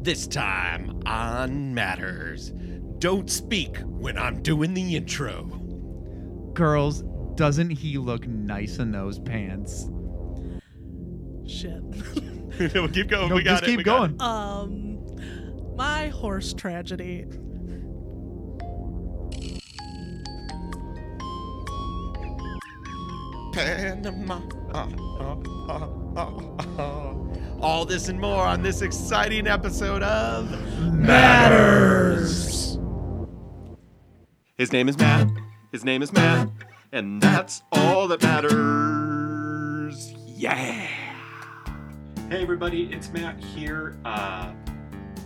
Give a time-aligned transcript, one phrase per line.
[0.00, 2.52] This time on Matters.
[2.98, 5.44] Don't speak when I'm doing the intro.
[6.54, 7.02] Girls,
[7.34, 9.90] doesn't he look nice in those pants?
[11.46, 11.82] Shit.
[12.74, 13.28] we'll keep going.
[13.28, 13.66] No, we got just it.
[13.66, 14.20] keep we got going.
[14.20, 17.26] um, my horse tragedy.
[23.52, 24.40] Panama.
[24.72, 24.88] Ah,
[25.20, 25.36] ah,
[25.68, 26.97] ah, ah, ah.
[27.60, 30.48] All this and more on this exciting episode of
[30.92, 32.78] Matters.
[34.56, 35.28] His name is Matt.
[35.72, 36.48] His name is Matt.
[36.92, 40.14] And that's all that matters.
[40.24, 40.54] Yeah.
[42.30, 43.98] Hey, everybody, it's Matt here.
[44.04, 44.52] Uh,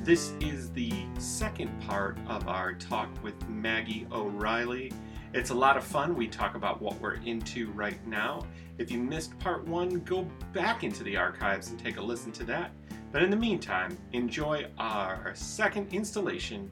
[0.03, 4.91] this is the second part of our talk with Maggie O'Reilly.
[5.35, 6.15] It's a lot of fun.
[6.15, 8.47] We talk about what we're into right now.
[8.83, 12.45] If you missed part one, go back into the archives and take a listen to
[12.47, 12.73] that.
[13.13, 16.69] But in the meantime, enjoy our second installation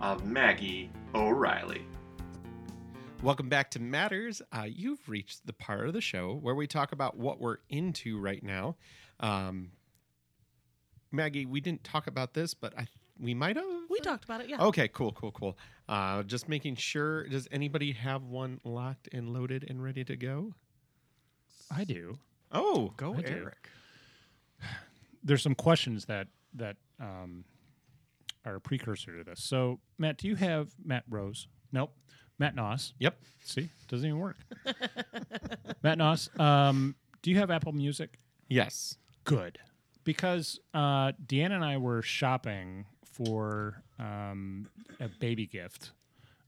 [0.00, 1.84] of Maggie O'Reilly.
[3.22, 4.40] Welcome back to Matters.
[4.50, 8.18] Uh, you've reached the part of the show where we talk about what we're into
[8.18, 8.76] right now.
[9.20, 9.72] Um,
[11.12, 12.86] Maggie, we didn't talk about this, but I
[13.20, 13.66] we might have.
[13.90, 14.62] We talked about it, yeah.
[14.62, 15.58] Okay, cool, cool, cool.
[15.86, 17.28] Uh, just making sure.
[17.28, 20.54] Does anybody have one locked and loaded and ready to go?
[21.70, 22.18] I do.
[22.52, 23.32] Oh, Go, I do.
[23.32, 23.68] Eric.
[25.22, 27.44] There's some questions that that um,
[28.44, 29.42] are a precursor to this.
[29.42, 31.46] So, Matt, do you have Matt Rose?
[31.72, 31.92] Nope.
[32.38, 32.94] Matt Noss.
[32.98, 33.18] Yep.
[33.44, 34.38] See, doesn't even work.
[35.82, 36.40] Matt Noss.
[36.40, 38.18] Um, do you have Apple Music?
[38.48, 38.96] Yes.
[39.24, 39.58] Good,
[40.04, 45.92] because uh, Deanna and I were shopping for um, a baby gift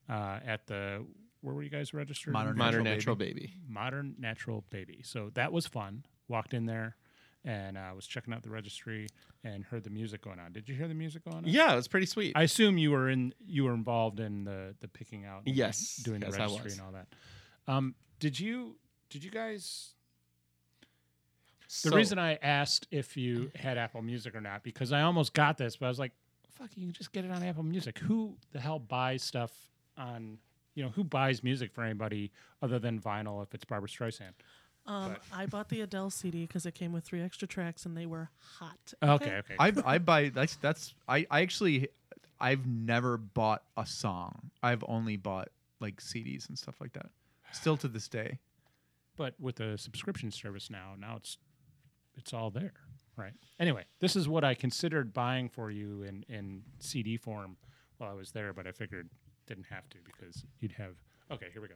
[0.08, 1.04] uh, at the
[1.42, 2.32] where were you guys registered?
[2.32, 3.54] Modern Modern Natural natural baby.
[3.68, 5.02] Modern Natural Baby.
[5.04, 6.04] So that was fun.
[6.28, 6.96] Walked in there
[7.44, 9.08] and uh, was checking out the registry
[9.44, 10.52] and heard the music going on.
[10.52, 11.44] Did you hear the music going on?
[11.46, 12.32] Yeah, it was pretty sweet.
[12.36, 15.42] I assume you were in you were involved in the the picking out.
[15.46, 15.96] and Yes.
[15.96, 16.72] doing the Yes, I registry was.
[16.78, 17.08] and all that.
[17.66, 18.76] Um, did you
[19.10, 19.94] did you guys?
[21.66, 25.32] So- The reason I asked if you had Apple Music or not because I almost
[25.34, 26.12] got this, but I was like,
[26.50, 29.50] "Fuck, you can just get it on Apple Music." Who the hell buys stuff
[29.96, 30.38] on?
[30.74, 32.30] You know, who buys music for anybody
[32.62, 34.32] other than vinyl if it's Barbra Streisand?
[34.86, 38.06] Um, I bought the Adele CD because it came with three extra tracks and they
[38.06, 38.94] were hot.
[39.02, 39.54] Okay, okay.
[39.58, 41.88] I I buy that's that's I I actually
[42.40, 44.50] I've never bought a song.
[44.62, 47.06] I've only bought like CDs and stuff like that.
[47.52, 48.38] Still to this day.
[49.16, 51.38] but with a subscription service now, now it's
[52.16, 52.72] it's all there,
[53.16, 53.34] right?
[53.60, 57.56] Anyway, this is what I considered buying for you in in CD form
[57.98, 59.10] while I was there, but I figured
[59.54, 60.94] didn't have to because you'd have.
[61.30, 61.74] Okay, here we go.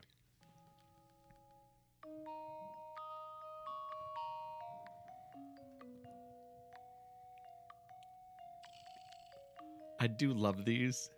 [9.99, 11.11] I do love these.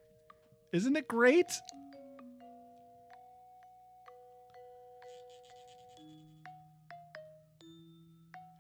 [0.74, 1.50] Isn't it great?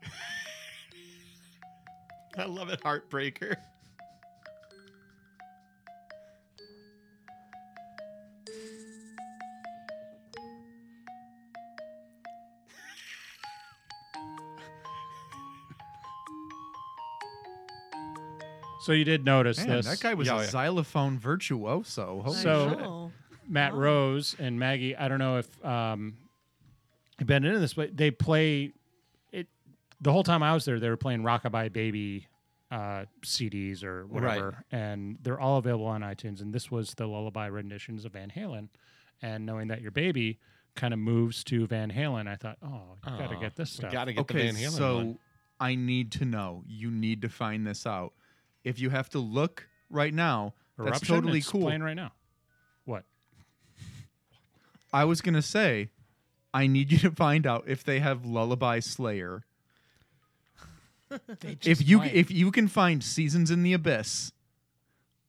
[2.38, 3.58] I love it, Heartbreaker.
[18.90, 19.86] So you did notice Man, this.
[19.86, 20.48] that guy was Yeah, a yeah.
[20.50, 22.24] xylophone virtuoso.
[22.26, 22.80] Holy So- shit.
[22.80, 23.12] know.
[23.48, 23.80] Matt Wow.
[23.82, 24.96] Rose and Maggie.
[24.96, 26.18] I don't know if um,
[27.20, 28.74] you've been into this, but they play
[29.32, 29.48] it
[30.02, 30.80] the whole time I was there.
[30.80, 32.26] They were playing Rockabye Baby
[32.72, 36.42] uh, CDs or whatever, and they're all available on iTunes.
[36.42, 38.70] And this was the lullaby renditions of Van Halen.
[39.22, 40.40] And knowing that your baby
[40.76, 43.82] kind of moves to Van Halen, I thought, oh, you got to get this we
[43.82, 43.92] stuff.
[43.92, 45.20] Gotta get okay, the Van Halen so one.
[45.60, 46.64] I need to know.
[46.66, 48.14] You need to find this out.
[48.64, 51.62] If you have to look right now, that's Eruption, totally it's cool.
[51.62, 52.12] Playing right now.
[52.86, 53.04] What?
[54.92, 55.90] I was gonna say,
[56.54, 59.44] I need you to find out if they have Lullaby Slayer.
[61.40, 62.14] They If you might.
[62.14, 64.32] if you can find Seasons in the Abyss,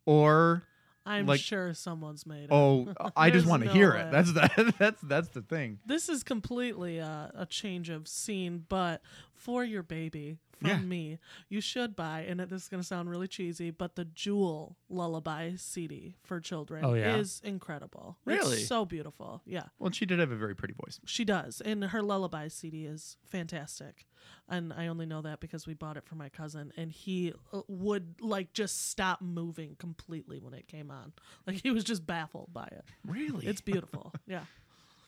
[0.05, 0.65] or
[1.07, 2.49] I'm like- sure someone's made it.
[2.53, 4.01] oh, I just There's want to no hear way.
[4.03, 4.11] it.
[4.11, 5.79] That's the that's that's the thing.
[5.87, 9.01] This is completely uh, a change of scene, but
[9.41, 10.79] for your baby, from Yeah.
[10.81, 14.77] me, you should buy, and this is going to sound really cheesy, but the Jewel
[14.91, 17.17] Lullaby CD for children Oh, yeah?
[17.17, 18.19] is incredible.
[18.27, 18.59] Really?
[18.59, 19.41] It's so beautiful.
[19.47, 19.69] Yeah.
[19.79, 21.01] Well, she did have a very pretty voice.
[21.07, 24.07] She does, and her lullaby CD is fantastic.
[24.47, 27.63] And I only know that because we bought it for my cousin, and he uh,
[27.67, 31.15] would like just stop moving completely when it came on.
[31.47, 32.85] Like he was just baffled by it.
[33.07, 33.47] Really?
[33.47, 34.13] It's beautiful.
[34.27, 34.45] yeah.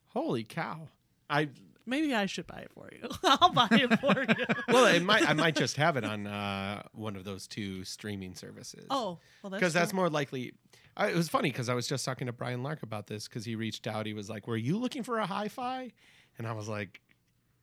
[0.08, 0.88] Holy cow.
[1.28, 1.48] I
[1.86, 3.08] Maybe I should buy it for you.
[3.24, 4.46] I'll buy it for you.
[4.68, 8.34] well, it might I might just have it on uh, one of those two streaming
[8.34, 8.86] services.
[8.90, 10.00] oh, well, that's because that's cool.
[10.00, 10.52] more likely.
[10.96, 13.44] I, it was funny because I was just talking to Brian Lark about this because
[13.44, 14.06] he reached out.
[14.06, 15.92] He was like, "Were you looking for a hi-fi?"
[16.38, 17.00] And I was like,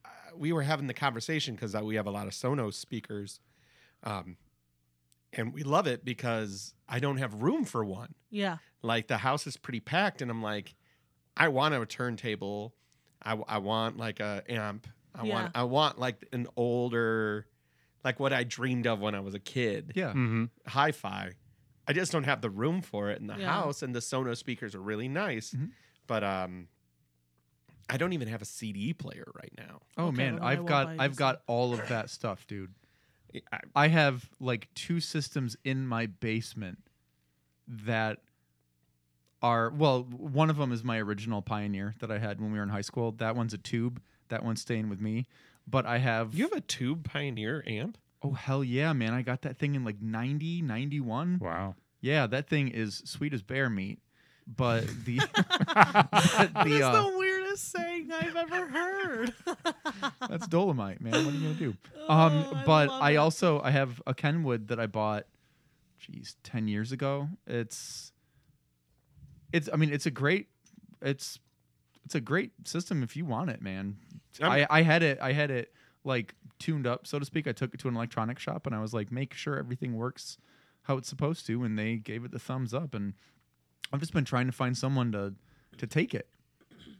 [0.04, 3.40] uh, "We were having the conversation because we have a lot of Sonos speakers,
[4.02, 4.36] um,
[5.32, 8.14] and we love it because I don't have room for one.
[8.30, 8.58] Yeah.
[8.82, 10.74] Like the house is pretty packed, and I'm like,
[11.36, 12.74] I want a turntable,
[13.22, 15.32] I, I want like a amp, I Yeah.
[15.32, 17.46] want I want like an older,
[18.04, 20.10] like what I dreamed of when I was a kid Yeah.
[20.10, 20.44] Mm-hmm.
[20.66, 21.32] hi-fi.
[21.88, 23.46] I just don't have the room for it in the Yeah.
[23.46, 25.70] house, and the Sonos speakers are really nice, Mhm.
[26.06, 26.68] but um,
[27.88, 29.80] I don't even have a CD player right now.
[29.96, 32.74] Oh Okay, man, I I've got I've got all of that stuff, dude.
[33.52, 36.78] I, I have like two systems in my basement
[37.66, 38.18] that
[39.42, 42.62] are well, one of them is my original Pioneer that I had when we were
[42.64, 43.12] in high school.
[43.12, 44.00] That one's a tube.
[44.28, 45.26] That one's staying with me.
[45.66, 47.96] But I have you have a Tube Pioneer amp?
[48.22, 49.14] Oh hell yeah, man.
[49.14, 51.38] I got that thing in like 90, 91.
[51.40, 51.74] Wow.
[52.00, 53.98] Yeah, that thing is sweet as bear meat.
[54.46, 59.34] But the but the is uh, the weirdest saying I've ever heard.
[60.28, 61.12] That's Dolemite, man.
[61.24, 61.74] What are you gonna do?
[62.08, 63.16] Oh, Um, I but love I it.
[63.16, 65.26] also I have a Kenwood that I bought,
[65.98, 67.28] geez, ten years ago.
[67.46, 68.09] It's,
[69.52, 69.68] it's.
[69.72, 70.48] I mean, it's a great,
[71.02, 71.38] it's,
[72.04, 73.96] it's a great system if you want it, man.
[74.40, 75.18] I'm- I I had it.
[75.20, 75.72] I had it
[76.04, 77.46] like tuned up, so to speak.
[77.46, 80.38] I took it to an electronic shop and I was like, make sure everything works
[80.84, 82.94] how it's supposed to, and they gave it the thumbs up.
[82.94, 83.14] And
[83.92, 85.34] I've just been trying to find someone to
[85.78, 86.28] to take it.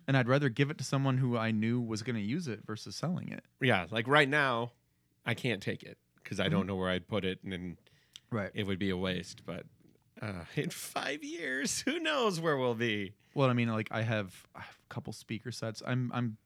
[0.09, 2.61] And I'd rather give it to someone who I knew was going to use it
[2.67, 3.45] versus selling it.
[3.61, 4.73] Yeah, like right now,
[5.25, 6.53] I can't take it because I Mm-hmm.
[6.53, 7.77] don't know where I'd put it, and then
[8.31, 8.51] Right.
[8.55, 9.45] it would be a waste.
[9.47, 9.67] But
[10.21, 13.13] uh, in five years, who knows where we'll be?
[13.35, 15.83] Well, I mean, like I have, I have a couple speaker sets.
[15.87, 16.37] I'm I'm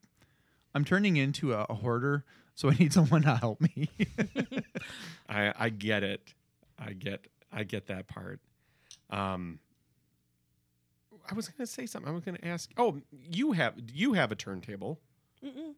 [0.75, 2.25] I'm turning into a, a hoarder,
[2.55, 3.89] so I need someone to help me.
[5.29, 6.35] I I get it.
[6.79, 8.41] I get I get that part.
[9.11, 9.59] Um
[11.31, 12.11] I was going to say something.
[12.11, 12.71] I was going to ask.
[12.77, 13.01] Oh,
[13.31, 15.01] you have you have a turntable.
[15.43, 15.73] Mm-mm.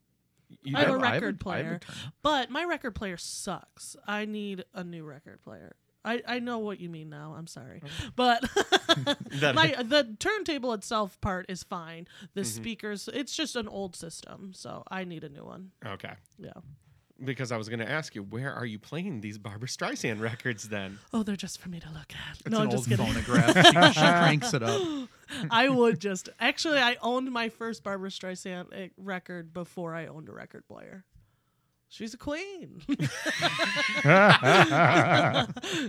[0.65, 0.95] You I have do?
[0.95, 2.13] a I have record a- I have a player, turn.
[2.23, 3.97] but my record player sucks.
[4.09, 5.77] I need a new record player.
[6.07, 7.35] I, I know what you mean now.
[7.37, 7.83] I'm sorry,
[8.17, 8.43] but
[9.55, 12.07] my the turntable itself part is fine.
[12.35, 12.47] The Mhm.
[12.47, 15.73] speakers, it's just an old system, so I need a new one.
[15.85, 16.13] Okay.
[16.39, 16.53] Yeah.
[17.25, 20.69] Because I was going to ask you, where are you playing these Barbra Streisand records
[20.69, 20.99] then?
[21.15, 22.41] Oh, they're just for me to look at.
[22.41, 23.07] It's no, an I'm just old kidding.
[23.25, 23.67] phonograph.
[23.95, 25.09] she, she cranks it up.
[25.51, 26.79] I would just actually.
[26.79, 31.05] I owned my first Barbra Streisand eh, record before I owned a record player.
[31.97, 32.83] She's a queen.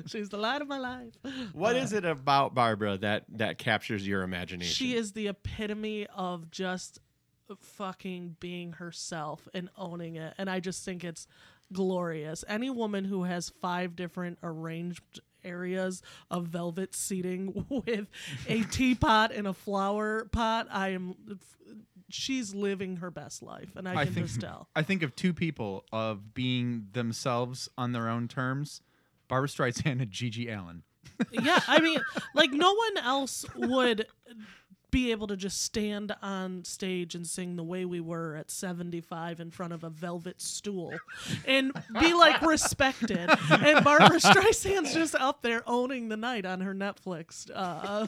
[0.05, 1.13] She's the light of my life.
[1.51, 4.73] What uh, is it about Barbra that that captures your imagination?
[4.73, 6.99] She is the epitome of just
[7.59, 10.33] fucking being herself and owning it.
[10.37, 11.27] And I just think it's
[11.73, 12.45] glorious.
[12.47, 16.01] Any woman who has five different arranged areas
[16.31, 18.07] of velvet seating with
[18.47, 21.15] a teapot and a flower pot, I am.
[22.09, 24.69] She's living her best life, and I I can think just tell.
[24.75, 28.81] I think of two people of being themselves on their own terms:
[29.27, 30.83] Barbra Streisand and GG Allin.
[31.31, 31.99] yeah, I mean,
[32.33, 34.07] like no one else would
[34.89, 39.39] be able to just stand on stage and sing the way we were at 75
[39.39, 40.93] in front of a velvet stool
[41.45, 43.29] and be like respected.
[43.49, 48.07] And Barbra Streisand's just up there owning the night on her Netflix uh,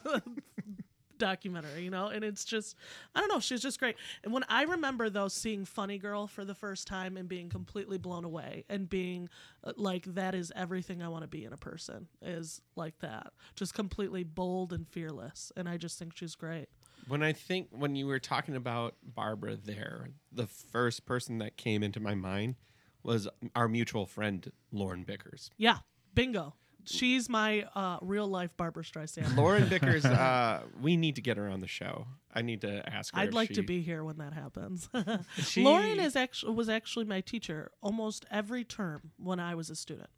[1.19, 2.07] documentary, you know?
[2.07, 2.75] And it's just,
[3.13, 3.95] I don't know, she's just great.
[4.23, 7.99] And when I remember, though, seeing Funny Girl for the first time and being completely
[7.99, 9.29] blown away and being
[9.63, 13.33] uh, like, that is everything I want to be in a person, is like that.
[13.55, 15.51] Just completely bold and fearless.
[15.55, 16.69] And I just think she's great.
[17.07, 21.83] when I think when you were talking about Barbra there, the first person that came
[21.83, 22.55] into my mind
[23.03, 25.49] was our mutual friend Lauren Bickers.
[25.57, 25.77] Yeah,
[26.13, 26.55] bingo.
[26.85, 29.35] She's my uh, real life Barbra Streisand.
[29.35, 32.07] Lauren Bickers, uh, we need to get her on the show.
[32.33, 33.19] I need to ask her.
[33.19, 34.89] I'd like to be here when that happens.
[35.37, 39.75] She- Lauren is actually was actually my teacher almost every term when I was a
[39.75, 40.09] student.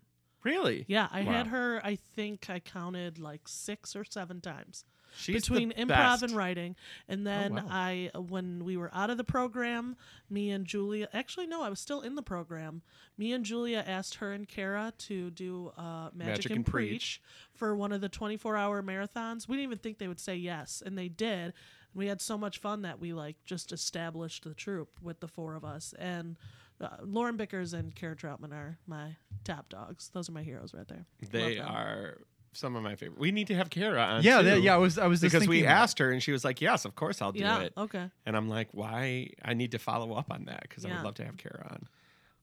[0.43, 0.85] really.
[0.87, 1.81] Yeah, I had her.
[1.83, 6.23] I think I counted like six or seven times She's between improv best.
[6.23, 6.75] and writing.
[7.07, 7.65] And then wow.
[7.69, 9.95] I, when we were out of the program,
[10.29, 11.09] me and Julia.
[11.13, 12.81] Actually, no, I was still in the program.
[13.17, 16.89] Me and Julia asked her and Kara to do uh, Magic, Magic and, and Preach.
[16.89, 17.21] Preach.
[17.53, 19.47] for one of the 24-hour marathons.
[19.47, 21.53] We didn't even think they would say yes, and they did.
[21.93, 25.55] We had so much fun that we like just established the troupe with the four
[25.55, 25.93] of us.
[25.99, 26.37] And
[26.79, 30.09] uh, Lauren Bickers and Kara Troutman are my top dogs.
[30.13, 31.05] Those are my heroes right there.
[31.29, 32.17] They are
[32.53, 33.19] some of my favorite.
[33.19, 34.23] We need to have Kara on.
[34.23, 34.75] yeah, too, that- yeah.
[34.75, 35.69] I was I was just because we that.
[35.69, 37.61] asked her and she was like, "Yes, of course I'll do yeah.
[37.61, 38.09] it." Okay.
[38.25, 39.29] And I'm like, "Why?
[39.43, 41.87] I need to follow up on that because I would love to have Kara on."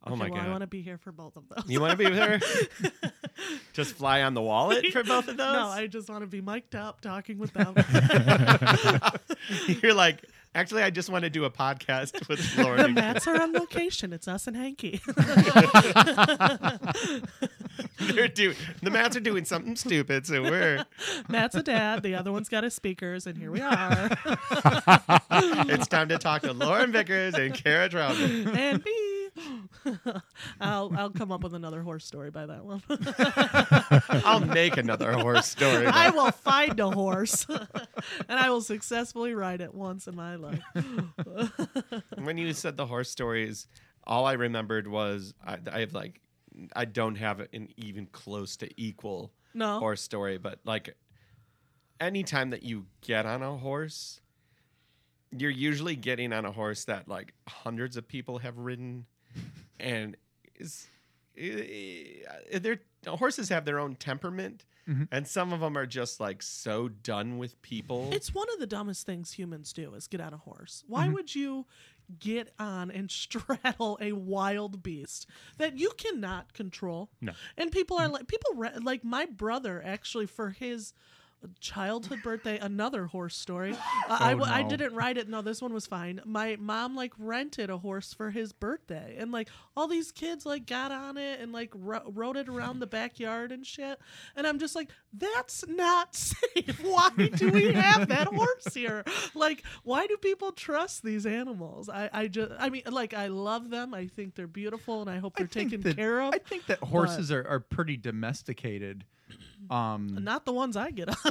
[0.06, 1.64] Oh okay, my well, I want to be here for both of those.
[1.68, 2.40] You want to be with her?
[3.72, 5.52] Just fly on the wallet for both of those?
[5.52, 7.74] No, I just want to be mic'd up talking with them.
[9.82, 10.24] You're like,
[10.54, 12.82] actually, I just want to do a podcast with Lauren.
[12.82, 14.12] the mats are on location.
[14.12, 15.00] It's us and Hanky.
[18.00, 20.84] They're doing the mats are doing something stupid, so we're
[21.28, 22.02] Matt's a dad.
[22.02, 24.10] The other one's got his speakers, and here we are.
[25.68, 28.56] it's time to talk to Lauren Vickers and Kara Troutman.
[28.56, 29.07] and me.
[30.60, 32.82] I'll I'll come up with another horse story by that one.
[34.24, 35.86] I'll make another horse story.
[35.86, 37.46] I will find a horse,
[38.28, 40.62] and I will successfully ride it once in my life.
[42.22, 43.66] when you said the horse stories,
[44.04, 46.20] all I remembered was I, I have like
[46.74, 50.96] I don't have an even close to equal No, horse story, but like
[52.00, 54.20] anytime that you get on a horse,
[55.36, 59.06] you're usually getting on a horse that like hundreds of people have ridden,
[59.80, 60.16] and
[60.56, 60.86] is
[61.36, 64.64] eh, their horses have their own temperament.
[64.88, 65.06] Mhm.
[65.12, 68.08] And some of them are just like so done with people.
[68.12, 70.82] it's one of the dumbest things humans do is get on a horse.
[70.86, 71.12] Why Mm-hmm.
[71.12, 71.66] would you
[72.18, 75.26] get on and straddle a wild beast
[75.58, 77.10] that you cannot control?
[77.20, 77.32] No.
[77.58, 80.94] And people are like people re- like my brother actually for his
[81.60, 83.74] childhood birthday another horse story.
[84.08, 84.68] Uh, I, Oh, I no.
[84.70, 85.28] didn't ride it.
[85.28, 86.20] No this one was fine.
[86.24, 90.64] My mom like rented a horse for his birthday and like all these kids like
[90.66, 93.98] got on it and like ro- rode it around the backyard and shit.
[94.34, 96.80] And i'm just like that's not safe.
[96.82, 99.04] Why do we have that horse here?
[99.34, 101.90] Like why do people trust these animals?
[101.90, 103.92] I i just i mean like i love them.
[103.92, 106.64] I think they're beautiful and i hope they're think taken that- care of I think
[106.66, 109.04] that horses are, are pretty domesticated.
[109.70, 111.16] Um, Not the ones I get on.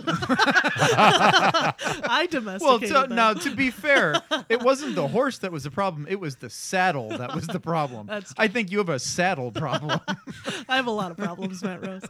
[0.85, 3.15] I well, domesticated to, them.
[3.15, 6.49] now to be fair, it wasn't the horse that was the problem; it was the
[6.49, 8.05] saddle that was the problem.
[8.07, 9.99] That's I think you have a saddle problem.
[10.69, 12.03] I have a lot of problems, Matt Rose.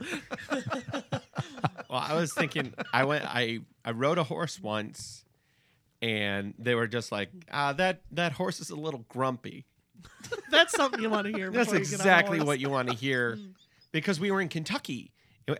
[1.89, 5.23] Well, I was thinking, I went, I, I rode a horse once,
[6.01, 9.65] and they were just like, ah, that that horse is a little grumpy.
[10.51, 11.49] That's something you want to hear.
[11.51, 12.47] That's before you get on a exactly horse.
[12.47, 13.39] what you want to hear,
[13.93, 15.11] because we were in Kentucky you know,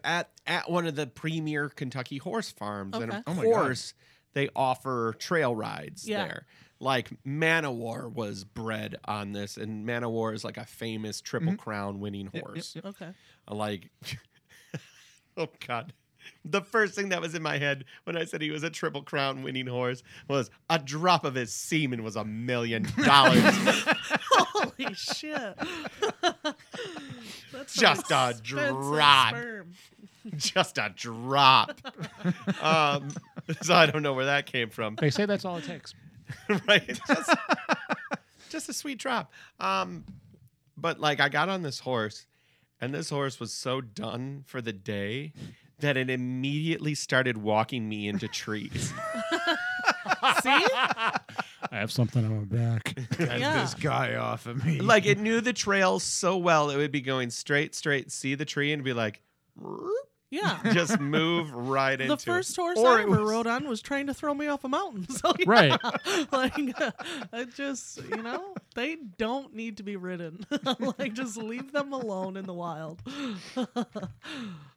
[0.03, 3.93] at at one of the premier Kentucky horse farms, and of Oh course
[4.33, 6.25] they offer trail rides Yeah.
[6.25, 6.45] there.
[6.79, 10.65] Like Man o' War was bred on this, and Man o' War is like a
[10.65, 11.55] famous Triple mm-hmm.
[11.57, 12.75] Crown winning yep, horse.
[12.75, 12.85] yep.
[12.85, 13.11] Okay.
[13.47, 13.89] Uh, like
[15.37, 15.93] oh god
[16.43, 19.01] the first thing that was in my head when i said he was a triple
[19.01, 23.41] crown winning horse was a drop of his semen was a million dollars
[24.57, 25.57] Holy shit.
[27.51, 29.35] That's Just a drop.
[30.35, 31.79] just a drop.
[32.61, 33.09] Um
[33.61, 34.95] so i don't know where that came from.
[34.95, 35.93] They say that's all it takes.
[36.67, 36.99] right?
[37.07, 37.31] Just,
[38.49, 39.31] just a sweet drop.
[39.59, 40.03] Um
[40.75, 42.25] but like i got on this horse
[42.79, 45.33] and this horse was so done for the day
[45.79, 48.93] that it immediately started walking me into trees
[50.41, 50.49] See?
[50.49, 51.19] I
[51.71, 52.95] have something on my back.
[53.17, 53.61] Get Yeah.
[53.61, 54.79] this guy off of me.
[54.79, 58.45] like it knew the trail so well it would be going straight straight see the
[58.45, 59.21] tree and be like
[60.29, 60.59] Yeah.
[60.73, 63.81] just move right into The first horse Or I it ever was- rode on was
[63.81, 65.07] trying to throw me off a mountain.
[65.09, 65.79] So yeah, Right.
[66.31, 66.53] like
[67.33, 70.45] I just you know they don't need to be ridden.
[70.99, 73.01] like just leave them alone in the wild.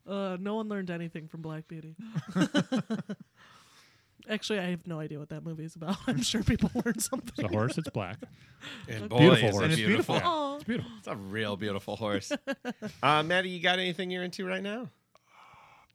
[0.07, 1.95] uh, no one learned anything from Black Beauty.
[4.31, 5.97] Actually, I have no idea what that movie is about.
[6.07, 7.33] I'm sure people learned something.
[7.37, 7.77] It's a horse.
[7.77, 8.17] It's black.
[8.23, 8.29] it.
[9.01, 9.63] and Beautiful is it horse.
[9.65, 10.15] And it's beautiful.
[10.17, 10.27] Yeah.
[10.29, 10.55] Aw.
[10.57, 10.93] It's beautiful.
[10.99, 12.31] it's a real beautiful horse
[13.03, 14.89] uh maddie you got anything you're into right now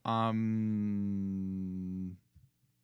[0.05, 2.17] um,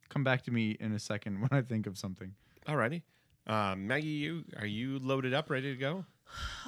[0.09, 2.33] come back to me in a second when I think of something.
[2.67, 3.01] alrighty
[3.47, 6.05] um maggie you are you loaded up ready to go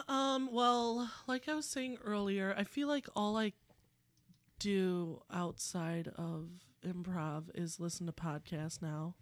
[0.10, 3.54] Um, well, like I was saying earlier, I feel like all I
[4.60, 6.50] do outside of
[6.84, 9.16] improv is listen to podcasts now.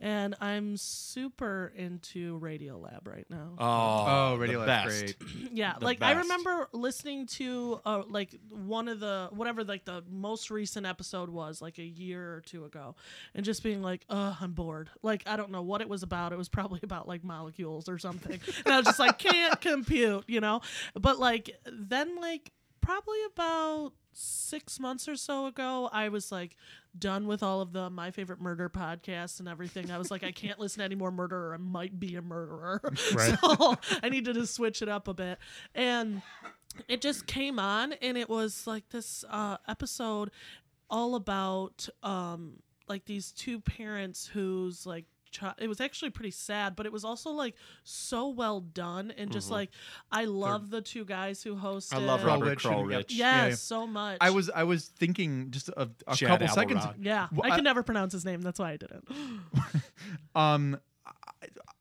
[0.00, 3.52] And I'm super into Radiolab right now.
[3.60, 5.18] oh, Oh, Radio the Lab's best.
[5.20, 5.50] great.
[5.52, 6.24] yeah, the like I best.
[6.28, 11.62] remember listening to uh like one of the whatever like the most recent episode was
[11.62, 12.96] like a year or two ago
[13.36, 16.32] and just being like, "Uh, I'm bored." Like I don't know what it was about.
[16.32, 18.40] It was probably about like molecules or something.
[18.64, 20.60] and I was just like, "Can't compute," you know?
[20.94, 22.50] But like then like
[22.80, 26.56] probably about 6 months or so ago, I was like
[26.96, 29.90] done with all of the my favorite murder podcasts and everything.
[29.90, 32.22] I was like, I can't listen to any more murder or I might be a
[32.22, 32.80] murderer.
[33.14, 33.38] Right.
[33.40, 35.38] so I needed to switch it up a bit.
[35.74, 36.22] And
[36.88, 40.30] it just came on and it was like this uh, episode
[40.90, 42.54] all about um
[42.88, 45.04] like these two parents whose like
[45.36, 47.54] chi- it was actually pretty sad but it was also like
[47.84, 49.70] so well done and just like
[50.12, 52.02] i love the two guys who hosted Mm-hmm.
[52.04, 53.04] I love Krulwich Robert and- Krulwich.
[53.08, 53.54] yes Yeah, yeah.
[53.54, 56.84] so much I was I was thinking just a, a Jad couple seconds.
[57.00, 59.06] Yeah Well, i I- can never pronounce his name that's why i didn't
[60.34, 61.12] Um, I,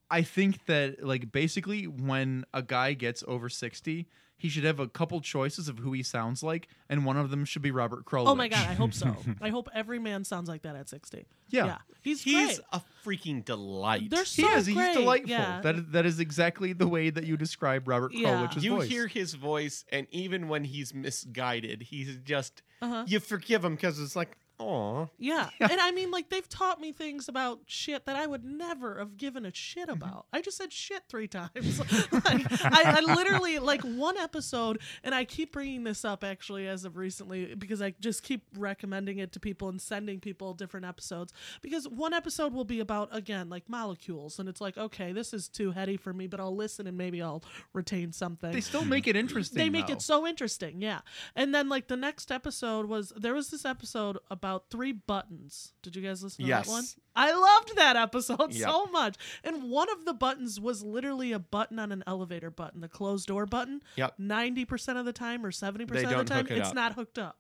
[0.10, 4.88] I think that like basically when a guy gets over sixty, he should have a
[4.88, 8.28] couple choices of who he sounds like, and one of them should be Robert Krulwich.
[8.28, 11.26] oh my god i hope so i hope every man sounds like that at 60
[11.50, 11.78] Yeah.
[12.02, 12.60] he's He's great.
[12.74, 14.10] a freaking delight.
[14.10, 14.68] They're so He is.
[14.70, 14.88] great.
[14.88, 15.30] He's delightful.
[15.30, 15.62] Yeah.
[15.62, 18.48] That is, that is exactly the way that you describe Robert Yeah.
[18.48, 18.90] Krulwich's you voice.
[18.90, 23.06] hear his voice, and even when he's misguided, he's just Uh-huh.
[23.08, 25.50] you forgive him because it's like, oh, Yeah.
[25.60, 29.18] And I mean, like, they've taught me things about shit that I would never have
[29.18, 29.92] given a shit Mm-hmm.
[30.04, 30.26] about.
[30.34, 31.80] I just said shit three times.
[32.12, 36.84] like, I, I literally, like, one episode, and I keep bringing this up actually as
[36.86, 41.32] of recently because I just keep recommending it to people and sending people different episodes.
[41.62, 44.40] Because one episode will be about, again, like molecules.
[44.40, 47.22] And it's like, okay, this is too heady for me, but I'll listen and maybe
[47.22, 49.58] I'll retain something they still make it interesting.
[49.58, 49.94] they make though.
[49.94, 51.00] it so interesting yeah
[51.36, 55.96] and then like the next episode was there was this episode about three buttons did
[55.96, 56.66] you guys listen to Yes.
[56.66, 56.84] that one
[57.16, 58.70] i loved that episode Yep.
[58.70, 62.82] so much and one of the buttons was literally a button on an elevator button
[62.82, 64.16] the closed door button Yep.
[64.20, 66.76] 90% of the time or 70% They of the time it it's up.
[66.76, 67.38] not hooked up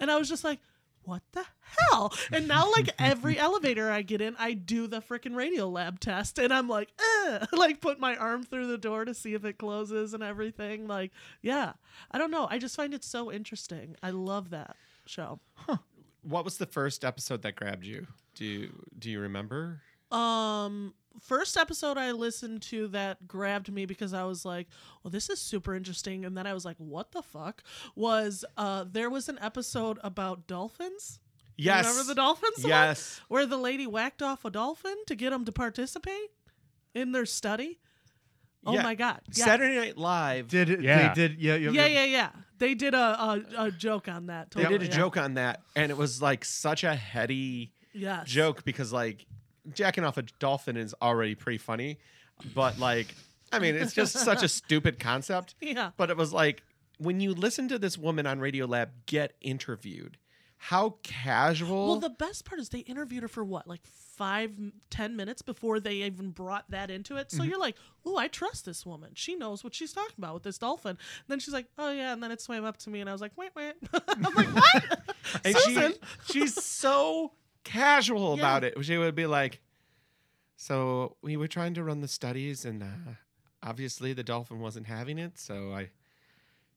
[0.00, 0.60] and i was just like
[1.04, 2.12] what the hell?
[2.32, 6.38] And now, like every elevator I get in, I do the freaking radio lab test,
[6.38, 6.90] and I'm like,
[7.24, 7.48] Ugh!
[7.52, 10.86] like put my arm through the door to see if it closes and everything.
[10.86, 11.72] Like, yeah,
[12.10, 12.46] I don't know.
[12.50, 13.96] I just find it so interesting.
[14.02, 14.76] I love that
[15.06, 15.40] show.
[16.28, 18.06] What was the first episode that grabbed you?
[18.34, 19.80] Do you do you remember?
[20.10, 24.68] Um, first episode I listened to that grabbed me because I was like,
[25.02, 26.24] well, this is super interesting.
[26.24, 27.62] And then I was like, what the fuck?
[27.94, 31.18] Was uh, there was an episode about dolphins?
[31.56, 31.86] You Yes.
[31.86, 32.58] Remember the dolphins?
[32.58, 32.68] one?
[32.68, 33.20] Yes.
[33.28, 36.30] Where the lady whacked off a dolphin to get him to participate
[36.94, 37.80] in their study?
[38.66, 38.82] Oh Yeah.
[38.82, 39.20] my god.
[39.32, 39.44] Yeah.
[39.44, 40.48] Saturday Night Live.
[40.48, 40.80] Did it?
[40.80, 41.08] Yeah.
[41.14, 41.40] They did.
[41.40, 41.54] Yeah.
[41.56, 41.70] Yeah.
[41.70, 42.30] yeah, yeah, yeah.
[42.58, 44.50] They did a a, a joke on that.
[44.50, 44.90] They did a yeah.
[44.90, 48.28] joke on that, and it was like such a heady Yes.
[48.28, 49.26] joke because like
[49.72, 51.98] jacking off a dolphin is already pretty funny,
[52.54, 53.14] but like
[53.52, 55.54] I mean it's just such a stupid concept.
[55.60, 55.90] Yeah.
[55.96, 56.62] But it was like
[56.98, 60.18] when you listen to this woman on Radiolab get interviewed,
[60.58, 61.86] how casual.
[61.86, 64.50] Well, the best part is they interviewed her for what, like five,
[64.90, 67.30] ten minutes before they even brought that into it.
[67.30, 69.12] So you're like, "Oh, I trust this woman.
[69.14, 72.12] She knows what she's talking about with this dolphin." And then she's like, "Oh yeah,"
[72.12, 73.74] and then it swam up to me, and I was like, "Wait, wait."
[74.08, 75.00] I'm like, "What?"
[75.44, 75.94] and she, Susan.
[76.30, 77.32] she's so
[77.64, 78.42] casual Yeah.
[78.42, 78.74] about it.
[78.84, 79.60] She would be like,
[80.56, 82.86] "So we were trying to run the studies, and uh,
[83.62, 85.90] obviously the dolphin wasn't having it, so I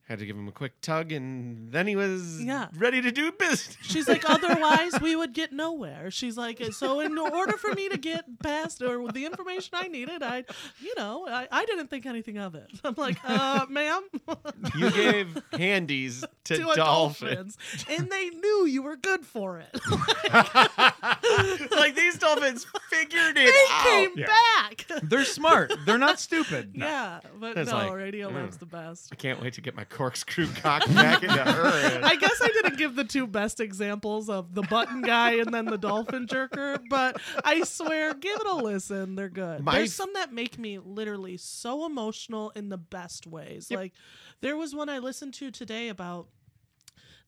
[0.08, 2.68] had to give him a quick tug, and then he was Yeah.
[2.78, 6.12] ready to do business." She's like, otherwise we would get nowhere.
[6.12, 9.88] She's like, so in order for me to get past or with the information I
[9.88, 10.44] needed, I,
[10.82, 12.68] you know, I, I didn't think anything of it.
[12.84, 14.04] I'm like, uh, ma'am,
[14.78, 17.56] you gave handies to, to dolphins.
[17.56, 17.58] dolphins,
[17.90, 19.80] and they knew you were good for it.
[21.72, 23.84] like these dolphins figured it they out.
[23.86, 24.26] came Yeah.
[24.28, 24.86] back.
[25.04, 25.72] They're smart.
[25.86, 26.72] They're not stupid.
[26.76, 28.36] Yeah, but It's no, like, Radio mm.
[28.36, 29.10] Lab's the best.
[29.12, 32.00] I can't wait to get my corkscrew cock back into her.
[32.04, 35.66] I guess I didn't give the two best examples of the button guy and then
[35.66, 39.16] the dolphin jerker, but I swear, give it a listen.
[39.16, 39.64] They're good.
[39.64, 43.68] My There's some that make me literally so emotional in the best ways.
[43.70, 43.80] Yep.
[43.80, 43.94] Like,
[44.42, 46.28] there was one I listened to today about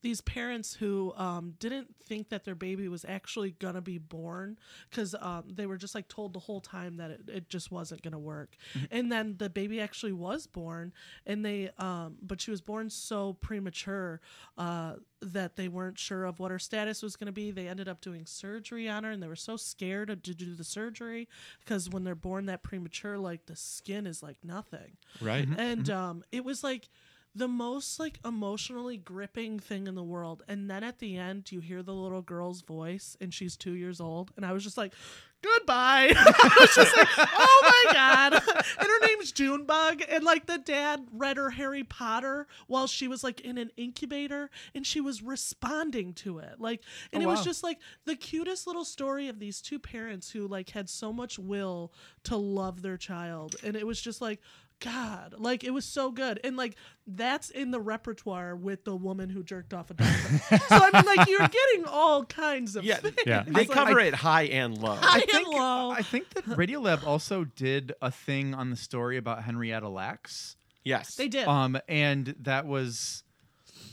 [0.03, 5.15] these parents who um, didn't think that their baby was actually gonna be born because
[5.19, 8.19] um, they were just like told the whole time that it, it just wasn't gonna
[8.19, 8.55] work.
[8.91, 10.93] And then the baby actually was born
[11.25, 14.19] and they um, but she was born so premature
[14.57, 17.49] uh, that they weren't sure of what her status was going to be.
[17.49, 20.53] They ended up doing surgery on her and they were so scared to to do
[20.53, 24.97] the surgery because when they're born that premature like the skin is like nothing.
[25.21, 25.47] Right?
[25.57, 26.89] and um, it was like
[27.35, 30.43] the most like emotionally gripping thing in the world.
[30.47, 33.99] And then at the end you hear the little girl's voice and she's two years
[33.99, 34.31] old.
[34.37, 34.93] And i was just like
[35.41, 36.13] goodbye.
[36.15, 38.33] I was just like oh my god.
[38.79, 40.03] And her name's junebug.
[40.07, 44.49] And like the dad read her harry potter while she was like in an incubator
[44.75, 46.59] and she was responding to it.
[46.59, 50.29] Like and Oh, it was just like the cutest little story of these two parents
[50.29, 51.91] who like had so much will
[52.25, 53.55] to love their child.
[53.63, 54.39] And it was just like
[54.83, 56.75] God, like it was so good, and like
[57.07, 60.07] that's in the repertoire with the woman who jerked off a dog.
[60.07, 63.15] so I mean, like you're getting all kinds of Yeah, things.
[63.25, 63.43] Yeah.
[63.47, 64.95] They I- cover I- it high and low.
[64.95, 65.91] High I and think low.
[65.91, 70.55] I think that Radiolab also did a thing on the story about Henrietta Lacks.
[70.83, 71.15] yes.
[71.15, 71.47] They did.
[71.47, 73.23] Um, and that was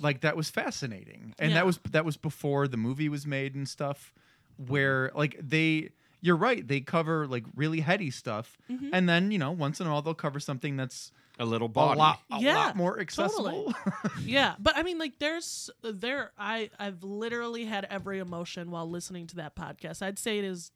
[0.00, 1.57] like that was fascinating and Yeah.
[1.57, 4.12] that was that was before the movie was made and stuff
[4.57, 8.90] where like they you're right they cover like really heady stuff Mm-hmm.
[8.92, 11.70] and then you know once in a while they'll cover something that's A little a
[11.70, 11.98] body.
[11.98, 13.72] lot a Yeah, lot more accessible
[14.24, 16.33] yeah, but I mean, like, there's there.
[16.38, 20.02] I I've literally had every emotion while listening to that podcast.
[20.02, 20.70] I'd say it is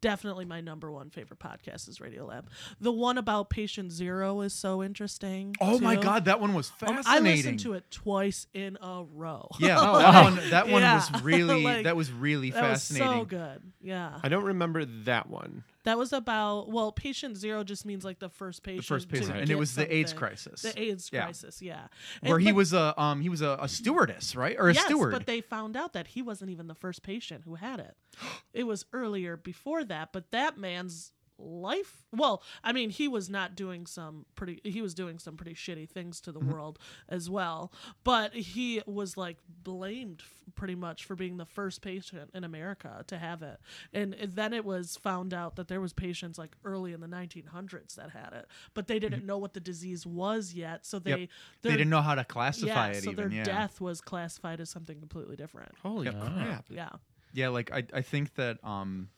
[0.00, 2.44] definitely my number one favorite podcast is Radiolab.
[2.80, 5.54] The one about Patient Zero is so interesting.
[5.60, 9.04] oh my god that one was Um, fascinating I listened to it twice in a
[9.14, 9.48] row.
[9.58, 10.94] yeah Oh, that one that one Yeah.
[10.96, 13.62] was really Like, that was really that was fascinating so good.
[13.80, 15.64] Yeah, I don't remember that one.
[15.86, 18.82] That was about well, patient zero just means like the first patient.
[18.82, 21.22] the first patient and it was the AIDS crisis The AIDS Yeah.
[21.24, 21.86] crisis, yeah.
[22.20, 24.84] where And- he was a um he was a, a stewardess right or a yes,
[24.84, 27.96] steward but they found out that he wasn't even the first patient who had it.
[28.52, 33.54] it was earlier before that, but that man's life well i mean he was not
[33.54, 36.52] doing some pretty he was doing some pretty shitty things to the Mm-hmm.
[36.52, 37.72] world as well
[38.04, 43.04] but he was like blamed f- pretty much for being the first patient in america
[43.06, 43.58] to have it
[43.92, 47.94] and then it was found out that there was patients like early in the 1900s
[47.96, 51.20] that had it but they didn't know what the disease was yet so they Mm-hmm.
[51.22, 51.28] Yep.
[51.62, 54.60] they didn't know how to classify yeah, it so even their yeah death was classified
[54.60, 56.20] as something completely different Holy Yep.
[56.20, 56.64] crap.
[56.70, 56.90] yeah
[57.32, 59.08] Yeah, like I, I think that um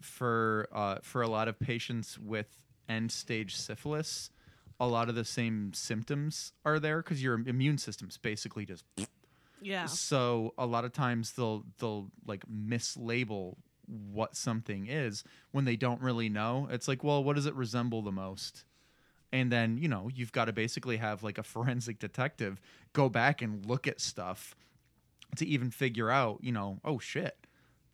[0.00, 2.46] for uh for a lot of patients with
[2.88, 4.30] end stage syphilis,
[4.80, 8.84] a lot of the same symptoms are there because your immune system's basically just
[9.62, 15.76] yeah so a lot of times they'll they'll like mislabel what something is when they
[15.76, 16.68] don't really know.
[16.70, 18.64] It's like, well, what does it resemble the most?
[19.32, 22.60] And then, you know, you've got to basically have like a forensic detective
[22.92, 24.54] go back and look at stuff
[25.36, 27.36] to even figure out, you know, oh shit.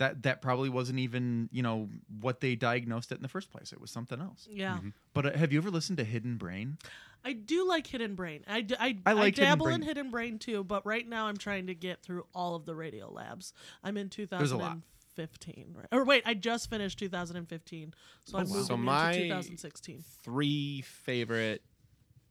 [0.01, 1.89] That that probably wasn't even, you know,
[2.21, 3.73] what they diagnosed it in the first place.
[3.73, 4.49] It was something else.
[4.51, 4.79] yeah
[5.15, 6.79] But uh, have you ever listened to Hidden Brain?
[7.23, 8.43] I do like Hidden Brain.
[8.49, 9.75] I, d- I, I like Hidden dabble Brain.
[9.77, 12.75] in Hidden Brain too, but right now I'm trying to get through all of the
[12.75, 13.53] radio labs.
[13.85, 14.79] I'm in There's a lot.
[15.17, 15.75] 2015.
[15.77, 15.87] Right?
[15.93, 17.93] Or wait, I just finished 2015.
[18.25, 18.49] So I'm wow.
[18.49, 20.03] moving So into my- 2016.
[20.23, 21.63] Three favorite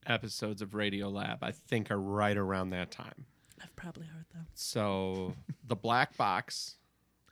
[0.08, 3.26] episodes of Radiolab, I think, are right around that time.
[3.62, 4.48] I've probably heard them.
[4.56, 5.36] So
[5.68, 6.78] the black box.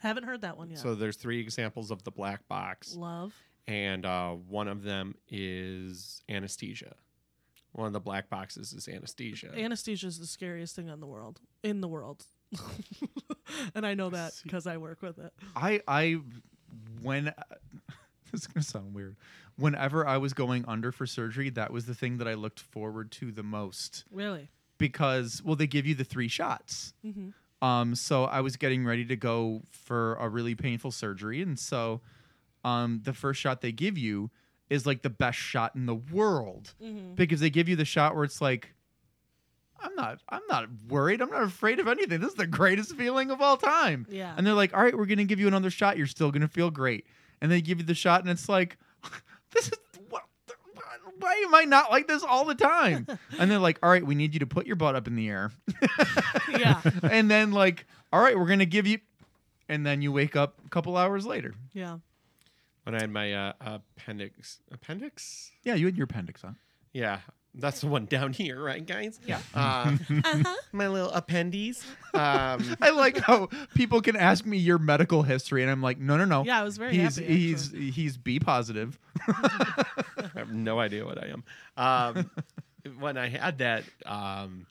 [0.02, 0.80] Haven't heard that one yet.
[0.80, 3.34] So there's three examples of the black box, Love.
[3.68, 6.96] and uh, one of them is anesthesia.
[7.74, 9.52] One of the black boxes is anesthesia.
[9.56, 11.40] Anesthesia is the scariest thing in the world.
[11.64, 12.26] In the world.
[13.76, 15.34] and I know that because I work with it.
[15.56, 16.20] I I
[17.02, 17.26] when
[18.32, 19.16] this is gonna sound weird.
[19.58, 23.12] Whenever I was going under for surgery, that was the thing that I looked forward
[23.14, 24.50] to the most Really.
[24.78, 26.94] because well, they give you the three shots.
[27.04, 27.30] hmm
[27.62, 32.02] Um, so I was getting ready to go for a really painful surgery, and so
[32.64, 34.30] um, the first shot they give you
[34.70, 38.16] is like the best shot in the world hmm because they give you the shot
[38.16, 38.74] where it's like.
[39.80, 40.20] I'm not.
[40.28, 41.22] I'm not worried.
[41.22, 42.20] I'm not afraid of anything.
[42.20, 44.08] This is the greatest feeling of all time.
[44.10, 44.34] Yeah.
[44.36, 45.98] And they're like, all right, we're going to give you another shot.
[46.00, 47.06] You're still going to feel great.
[47.42, 48.80] And they give you the shot, and it's like,
[49.54, 49.78] this is
[51.20, 53.08] why am I not like this all the time?
[53.40, 55.30] and they're like, all right, we need you to put your butt up in the
[55.30, 55.52] air.
[56.50, 56.82] Yeah.
[57.04, 59.00] and then, like, all right, we're going to give you,
[59.70, 61.54] and then you wake up a couple hours later.
[61.74, 61.98] Yeah.
[62.84, 64.60] when I had my uh, appendix.
[64.72, 65.52] Appendix?
[65.64, 66.56] Yeah, you had your appendix on.
[66.94, 67.20] Yeah,
[67.54, 69.20] that's the one down here, right, guys?
[69.26, 69.40] Yeah.
[69.54, 70.56] Uh, Uh-huh.
[70.72, 71.84] my little appendies.
[72.14, 76.18] Um, I like how people can ask me your medical history, and I'm like, no,
[76.18, 76.44] no, no.
[76.44, 77.28] Yeah, I was very he's happy.
[77.38, 78.98] he's he's B positive.
[80.48, 81.44] I have no idea what I am.
[81.76, 82.32] Um,
[83.00, 84.66] when I had that, um,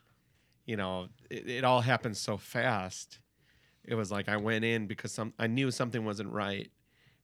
[0.65, 3.19] you know, it, it all happened so fast.
[3.85, 6.71] It was like I went in because some I knew something wasn't right,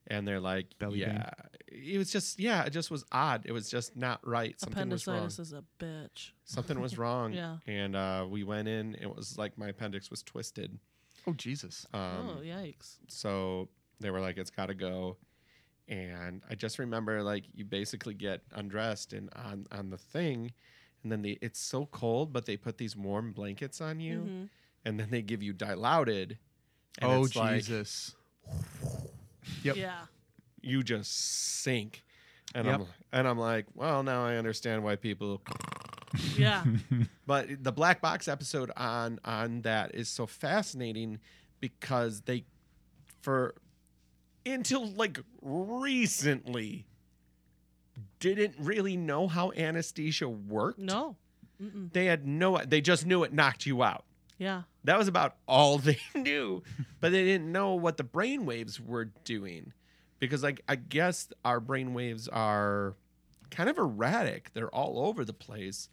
[0.07, 1.15] and they're like, Belly pain.
[1.15, 1.31] yeah,
[1.67, 3.43] it was just yeah, it just was odd.
[3.47, 4.59] It was just not right.
[4.61, 5.17] Something was wrong.
[5.17, 6.31] Appendicitis is a bitch.
[6.45, 7.33] Something was wrong.
[7.33, 7.57] Yeah.
[7.67, 8.95] And uh, we went in.
[9.01, 10.79] It was like my appendix was twisted.
[11.27, 11.87] Oh Jesus.
[11.93, 12.97] Um, oh, yikes.
[13.09, 13.69] so
[14.01, 15.17] they were like, it's got to go.
[15.93, 20.53] And I just remember like you basically get undressed and on on the thing,
[21.03, 24.49] and then they it's so cold, but they put these warm blankets on you, Mhm.
[24.87, 26.39] and then they give you dilaudid.
[26.99, 28.15] And oh it's like Jesus.
[29.63, 29.77] Yep.
[29.77, 30.07] Yeah.
[30.63, 31.13] you just
[31.63, 32.05] sink.
[32.55, 32.81] And Yep.
[32.81, 35.43] I'm and I'm like, well, now I understand why people.
[36.37, 36.65] Yeah.
[37.27, 41.21] But the black box episode on on that is so fascinating
[41.61, 42.45] because they
[43.23, 43.55] for
[44.47, 46.87] until like recently
[48.21, 50.79] didn't really know how anesthesia worked.
[50.79, 51.17] no.
[51.63, 51.93] Mm-mm.
[51.93, 54.05] They had no they just knew it knocked you out.
[54.37, 54.63] Yeah.
[54.85, 56.63] That was about all they knew,
[57.01, 59.73] but they didn't know what the brain waves were doing,
[60.19, 62.95] because like I guess our brain waves are
[63.51, 64.51] kind of erratic.
[64.55, 65.89] They're all over the place,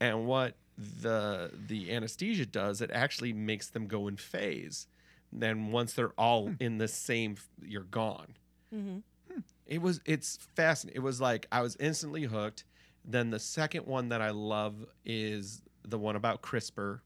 [0.00, 4.86] and what the the anesthesia does, it actually makes them go in phase.
[5.32, 8.34] Then once they're all in the same, you're gone.
[9.66, 11.00] It was it's fascinating.
[11.00, 12.64] It was like I was instantly hooked.
[13.04, 17.00] Then the second one that I love is the one about CRISPR.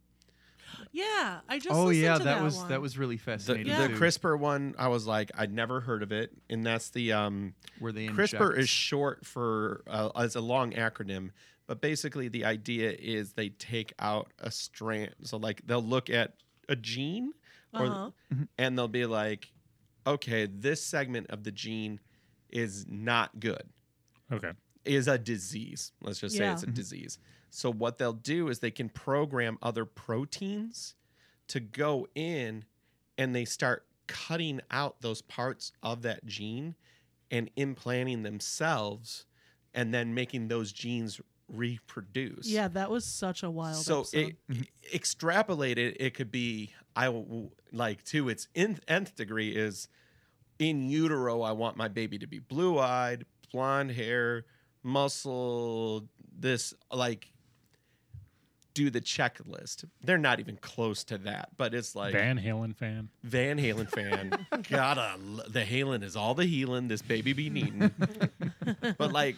[0.91, 2.69] Yeah, I just oh yeah, to that, that was one.
[2.71, 3.67] that was really The, fascinating.
[3.69, 3.87] Yeah.
[3.89, 7.55] the CRISPR one, I was like, I'd never heard of it, and that's the um,
[7.79, 11.31] where they CRISPR inject- is short for uh, as a long acronym,
[11.67, 15.15] but basically the idea is they take out a strand.
[15.23, 16.35] So like they'll look at
[16.69, 17.35] a gene,
[17.75, 18.11] or Uh-huh.
[18.59, 19.53] and they'll be like,
[20.07, 22.01] okay, this segment of the gene
[22.51, 23.69] is not good,
[24.31, 24.53] Okay.
[24.85, 25.93] is a disease.
[26.01, 26.53] Let's just say Yeah.
[26.53, 27.19] it's a disease.
[27.51, 30.95] So what they'll do is they can program other proteins
[31.49, 32.65] to go in,
[33.19, 36.75] and they start cutting out those parts of that gene
[37.31, 39.27] and implanting themselves
[39.73, 42.47] and then making those genes reproduce.
[42.47, 43.77] Yeah, that was such a wild.
[43.77, 44.37] So episode.
[44.51, 47.09] it, extrapolated, it could be I
[47.73, 49.89] like to its nth, nth degree is
[50.59, 51.43] in utero.
[51.43, 54.45] I want my baby to be blue eyed, blonde hair,
[54.83, 56.09] muscle.
[56.37, 57.33] This like
[58.75, 59.85] do the checklist.
[60.03, 63.09] They're not even close to that, but it's like Van Halen fan.
[63.23, 64.47] Van Halen fan.
[64.69, 65.17] Gotta
[65.49, 66.89] the Halen is all the healing.
[66.89, 67.91] This baby be needing.
[68.99, 69.37] but like,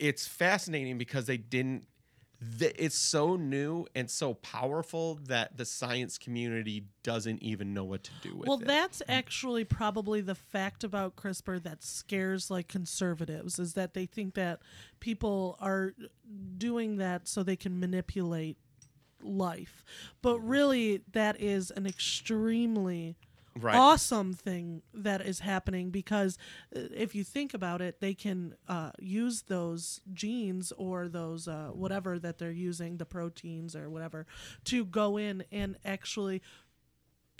[0.00, 1.86] it's fascinating because they didn't.
[2.58, 8.10] It's so new and so powerful that the science community doesn't even know what to
[8.22, 8.66] do with well, it.
[8.66, 14.06] Well, that's actually probably the fact about CRISPR that scares like conservatives is that they
[14.06, 14.60] think that
[15.00, 15.92] people are
[16.56, 18.56] doing that so they can manipulate
[19.22, 19.84] life.
[20.22, 23.16] But really that is an extremely
[23.58, 23.74] right.
[23.76, 26.38] awesome thing that is happening because
[26.74, 31.70] uh, if you think about it, they can uh, use those genes or those uh,
[31.72, 34.26] whatever that they're using, the proteins or whatever,
[34.64, 36.42] to go in and actually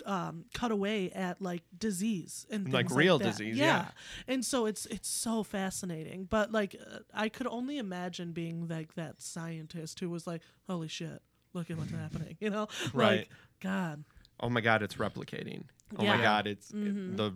[0.07, 3.25] um, cut away at like disease and Like real that.
[3.25, 3.89] disease, yeah.
[4.27, 6.25] And so it's it's so fascinating.
[6.25, 10.89] But like uh, I could only imagine being like that scientist who was like, "Holy
[10.89, 11.21] shit,
[11.53, 12.69] look at what's happening," you know?
[12.95, 13.19] Right.
[13.21, 13.29] Like,
[13.61, 14.05] God.
[14.41, 15.65] Oh my god, it's replicating.
[15.97, 16.17] Oh Yeah.
[16.17, 17.17] my god, it's Mhm.
[17.17, 17.33] the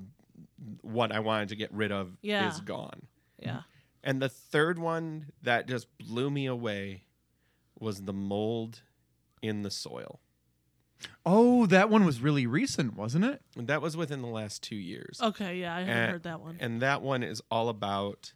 [0.83, 2.49] what I wanted to get rid of Yeah.
[2.49, 3.07] is gone.
[3.39, 3.63] Yeah.
[4.03, 7.05] And the third one that just blew me away
[7.79, 8.83] was the mold
[9.43, 10.21] in the soil.
[11.27, 13.43] Oh, that one was really recent, wasn't it?
[13.57, 15.21] That was within the last two years.
[15.21, 16.57] Okay, yeah, I haven't And- heard that one.
[16.61, 18.33] And that one is all about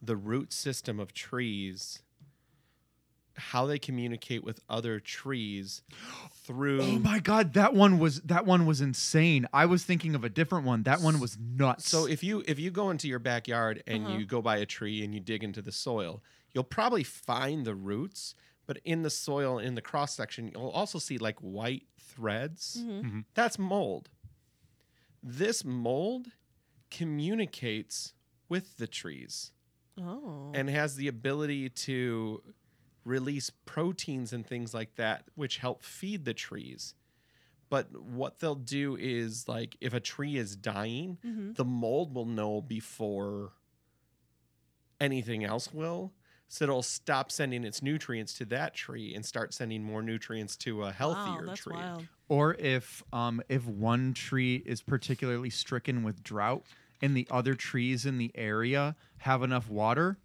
[0.00, 2.02] the root system of trees,
[3.36, 5.82] how they communicate with other trees
[6.44, 6.82] through.
[6.82, 9.46] Oh my god, that one was that one was insane.
[9.52, 10.82] I was thinking of a different one.
[10.84, 11.88] That one was nuts.
[11.88, 14.16] So if you if you go into your backyard and Uh-huh.
[14.18, 17.74] you go by a tree and you dig into the soil, you'll probably find the
[17.74, 18.34] roots,
[18.66, 22.76] but in the soil in the cross section, you'll also see like white threads.
[22.80, 23.24] Mhm.
[23.34, 24.10] That's mold.
[25.22, 26.28] This mold
[26.90, 28.12] communicates
[28.48, 29.50] with the trees
[29.98, 30.50] Oh.
[30.54, 32.42] and has the ability to
[33.04, 36.94] release proteins and things like that which help feed the trees.
[37.70, 41.56] But what they'll do is like if a tree is dying, Mhm.
[41.56, 43.52] the mold will know before
[45.00, 46.12] anything else will.
[46.48, 50.84] So it'll stop sending its nutrients to that tree and start sending more nutrients to
[50.84, 51.74] a healthier wow, that's tree.
[51.74, 52.08] wild.
[52.28, 56.64] or if um if one tree is particularly stricken with drought
[57.02, 60.18] and the other trees in the area have enough water,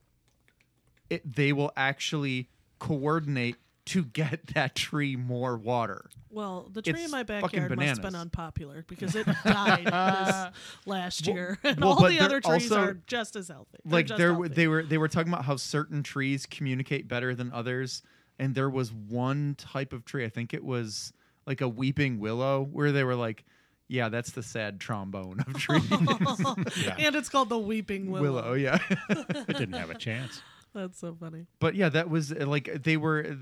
[1.10, 3.56] it they will actually coordinate
[3.88, 6.10] to get that tree more water.
[6.30, 8.22] Well, the tree It's in my fucking backyard must have been bananas.
[8.22, 12.42] unpopular because it died this last Well- year, and well, all but the they're other
[12.42, 13.78] trees also- are just as healthy.
[13.84, 14.50] They're like just there healthy.
[14.50, 18.04] they were they were talking about how certain trees communicate better than others
[18.38, 21.12] and there was one type of tree i think it was
[21.46, 23.44] like a weeping willow where they were like
[23.90, 26.96] yeah that's the sad trombone of trees Yeah.
[27.00, 28.22] and it's called the weeping willow.
[28.22, 28.78] willow yeah
[29.10, 30.42] It didn't have a chance.
[30.74, 31.46] That's so funny.
[31.60, 33.38] but yeah that was uh, like they were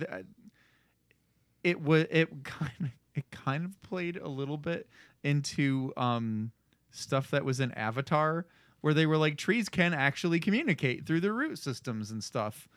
[1.64, 4.90] it was it kind of it kind of played a little bit
[5.24, 6.52] into um
[6.92, 8.46] stuff that was in avatar
[8.82, 12.68] where they were like trees can actually communicate through their root systems and stuff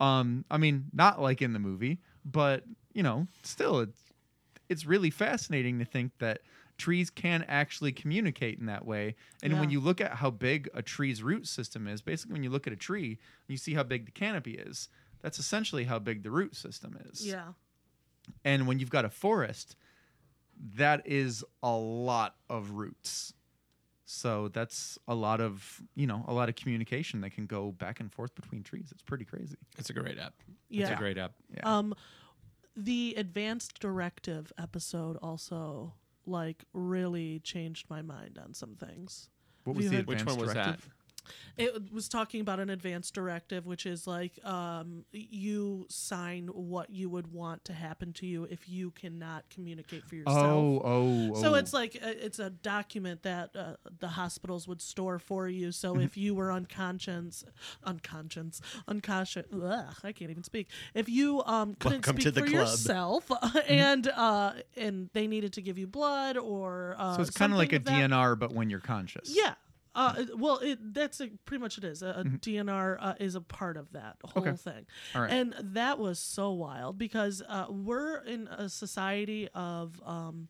[0.00, 4.00] um i mean not like in the movie but you know still it's
[4.68, 6.40] it's really fascinating to think that
[6.78, 10.82] trees can actually communicate in that way and when you look at how big a
[10.82, 14.04] tree's root system is basically when you look at a tree you see how big
[14.06, 14.88] the canopy is
[15.20, 17.52] that's essentially how big the root system is Yeah.
[18.44, 19.76] and when you've got a forest,
[20.76, 23.32] that is a lot of roots.
[24.04, 27.98] So that's a lot of, you know, a lot of communication that can go back
[28.00, 28.88] and forth between trees.
[28.92, 29.56] It's pretty crazy.
[29.78, 30.34] It's a great app.
[30.68, 31.32] Yeah, It's a great app.
[31.54, 31.60] Yeah.
[31.64, 31.94] Um,
[32.76, 35.94] the advanced directive episode also
[36.26, 39.28] like really changed my mind on some things.
[39.64, 40.88] What Have was you the heard- Which advanced one was directive?
[41.56, 47.08] It was talking about an advanced directive, which is like um, you sign what you
[47.10, 50.36] would want to happen to you if you cannot communicate for yourself.
[50.38, 51.54] Oh, oh, So oh.
[51.54, 55.72] it's like uh, it's a document that uh, the hospitals would store for you.
[55.72, 57.44] So if you were unconscious,
[57.84, 60.68] unconscious, unconscious, ugh, I can't even speak.
[60.94, 62.60] If you um couldn't Welcome speak to the for club.
[62.66, 63.30] yourself,
[63.68, 67.58] and uh and they needed to give you blood or uh, so it's kind of
[67.58, 69.34] like a DNR, but when you're conscious.
[69.34, 69.54] yeah.
[69.94, 72.02] Uh, well, it, that's a, pretty much it is.
[72.02, 74.56] A, a DNR uh, is a part of that whole Okay.
[74.56, 75.30] thing, right.
[75.30, 80.48] and that was so wild because uh, we're in a society of um,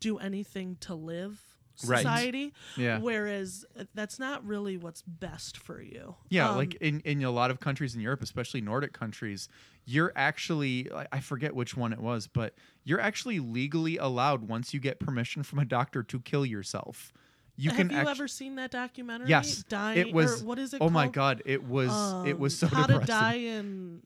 [0.00, 1.42] do anything to live
[1.86, 1.98] Right.
[2.00, 2.98] society, Yeah.
[2.98, 6.16] whereas that's not really what's best for you.
[6.28, 9.48] Yeah, Um, like in, in a lot of countries in Europe, especially Nordic countries,
[9.84, 14.80] you're actually I forget which one it was, but you're actually legally allowed once you
[14.80, 17.12] get permission from a doctor to kill yourself.
[17.60, 19.28] You have can you actu- ever seen that documentary?
[19.28, 19.98] Yes, dying.
[19.98, 20.42] it was.
[20.42, 20.80] Or what is it?
[20.80, 21.90] oh my god, it was
[22.26, 23.00] it was so Um, how depressing.
[23.06, 24.02] to die in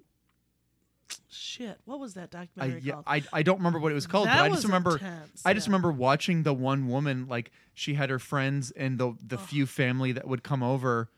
[1.29, 1.79] shit.
[1.85, 3.05] What was that I, documentary yeah, called?
[3.07, 5.53] I I don't remember what it was called, That but I just remember intense, I
[5.55, 5.71] just yeah.
[5.71, 10.13] remember watching the one woman like she had her friends and the the few family
[10.13, 11.11] that would come over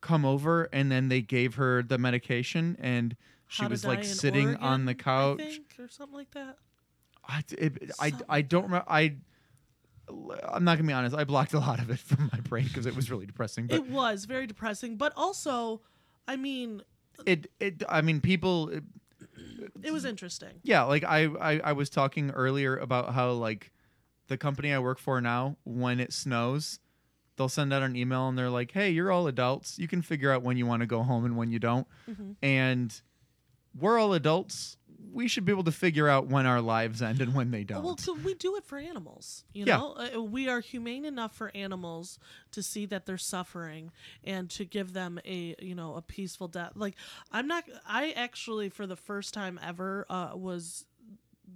[0.00, 3.16] come over and then they gave her the medication and
[3.48, 5.40] she was like in sitting on the couch.
[5.40, 6.56] I think, or something like that.
[7.26, 8.84] I, it, I, I don't remember.
[8.88, 9.14] I,
[10.08, 11.16] I'm not gonna be honest.
[11.16, 13.66] I blocked a lot of it from my brain because it was really depressing.
[13.66, 15.80] But it was very depressing, but also,
[16.28, 16.82] I mean,
[17.26, 18.68] it, it, I mean, people.
[18.68, 18.84] It,
[19.82, 20.60] it was interesting.
[20.62, 23.70] yeah, like I, I, I was talking earlier about how like
[24.28, 26.80] the company I work for now, when it snows,
[27.36, 29.78] they'll send out an email and they're like, "Hey, you're all adults.
[29.78, 32.32] You can figure out when you want to go home and when you don't." Mm-hmm.
[32.42, 33.02] And
[33.78, 34.76] we're all adults.
[35.14, 37.82] We should be able to figure out when our lives end and when they don't.
[37.84, 39.44] Well, so we do it for animals.
[39.52, 39.78] You Yeah.
[39.78, 42.18] know, uh, we are humane enough for animals
[42.50, 43.92] to see that they're suffering
[44.24, 46.72] and to give them a you know a peaceful death.
[46.74, 46.96] Like
[47.30, 47.64] I'm not.
[47.86, 50.84] I actually, for the first time ever, uh, was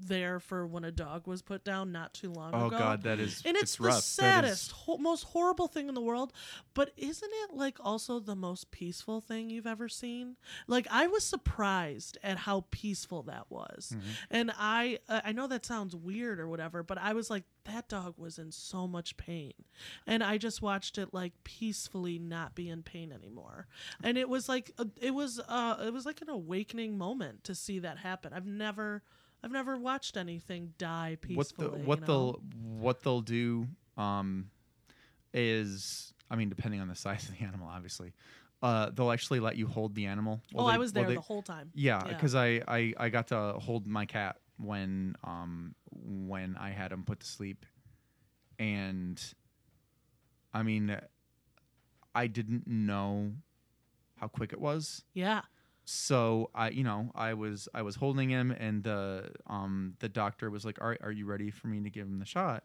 [0.07, 2.79] there for when a dog was put down not too long oh ago.
[2.79, 3.95] God, that is and it's, it's the rough.
[3.95, 3.99] That
[4.45, 6.33] is- saddest, ho- most horrible thing in the world.
[6.75, 10.37] But isn't it like also the most peaceful thing you've ever seen?
[10.67, 14.09] Like I was surprised at how peaceful that was, Mm-hmm.
[14.31, 17.89] and I uh, I know that sounds weird or whatever, but I was like that
[17.89, 19.53] dog was in so much pain,
[20.07, 23.67] and I just watched it like peacefully not be in pain anymore,
[24.03, 27.55] and it was like a, it was uh it was like an awakening moment to
[27.55, 28.33] see that happen.
[28.33, 29.03] I've never.
[29.43, 31.69] I've never watched anything die what peacefully.
[31.71, 32.07] the, you what know?
[32.07, 32.43] they'll
[32.81, 34.51] what they'll do um
[35.35, 38.13] is I mean depending on the size of the animal obviously
[38.63, 41.21] uh they'll actually let you hold the animal Oh, while I was there they- the
[41.21, 41.71] whole time.
[41.75, 42.13] yeah Yeah.
[42.15, 47.05] because I, I I got to hold my cat when um when I had him
[47.05, 47.65] put to sleep
[48.59, 49.23] and
[50.53, 50.99] I mean
[52.15, 53.33] I didn't know
[54.17, 55.43] how quick it was Yeah.
[55.89, 60.51] So I, you know, I was I was holding him, and the um the doctor
[60.51, 62.65] was like, "All right, are you ready for me to give him the shot?"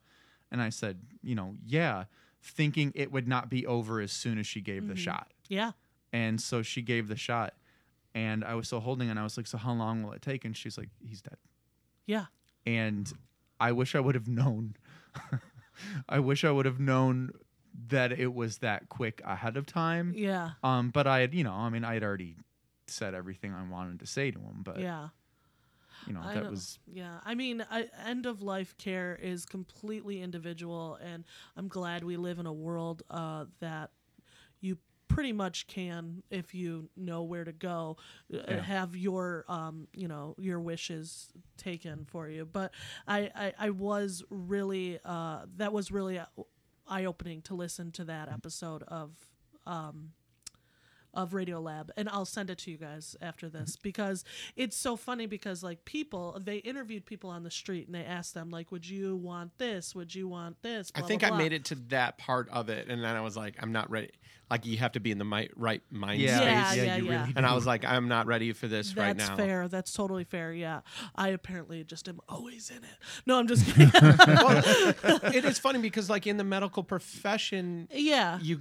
[0.52, 2.06] And I said, "You know, yeah,"
[2.42, 5.32] thinking it would not be over as soon as she gave the shot.
[5.48, 5.72] Yeah.
[6.12, 7.54] And so she gave the shot,
[8.14, 10.44] and I was still holding, and I was like, "So how long will it take?"
[10.44, 11.38] And she's like, "He's dead."
[12.06, 12.26] Yeah.
[12.66, 13.10] And
[13.58, 14.76] I wish I would have known.
[16.10, 17.32] I wish I would have known
[17.88, 20.14] that it was that quick ahead of time.
[20.14, 20.52] Yeah.
[20.62, 22.36] Um, but I had, you know, I mean, I had already
[22.88, 25.10] said everything I wanted to say to him, but yeah.
[26.08, 27.19] you know, I that was Yeah.
[27.26, 31.24] I mean, I, end of life care is completely individual, and
[31.56, 33.91] I'm glad we live in a world uh, that
[34.60, 37.98] you pretty much can, if you know where to go,
[38.34, 38.62] uh, Yeah.
[38.62, 42.46] have your, um, you know, your wishes taken for you.
[42.46, 42.74] But
[43.08, 46.19] I, I, I was really, uh, that was really
[46.88, 49.12] eye opening to listen to that episode of.
[49.65, 50.13] Um,
[51.13, 53.82] of Radiolab, and I'll send it to you guys after this mm-hmm.
[53.84, 54.23] because
[54.56, 58.34] it's so funny because like people they interviewed people on the street and they asked
[58.34, 59.95] them like, would you want this?
[59.95, 60.91] Would you want this?
[60.95, 61.38] I think blah, I blah.
[61.39, 64.12] made it to that part of it, and then I was like, I'm not ready.
[64.49, 66.86] Like you have to be in the mi- right mind yeah, Yeah, space.
[66.86, 67.21] yeah, you yeah.
[67.21, 69.28] really And I was like, I'm not ready for this That's right now.
[69.28, 69.68] That's fair.
[69.68, 70.53] That's totally fair.
[70.53, 70.82] Yeah,
[71.16, 72.97] I apparently just am always in it.
[73.26, 73.89] No, I'm just kidding.
[73.93, 74.61] well,
[75.34, 78.59] it is funny because like in the medical profession, yeah, you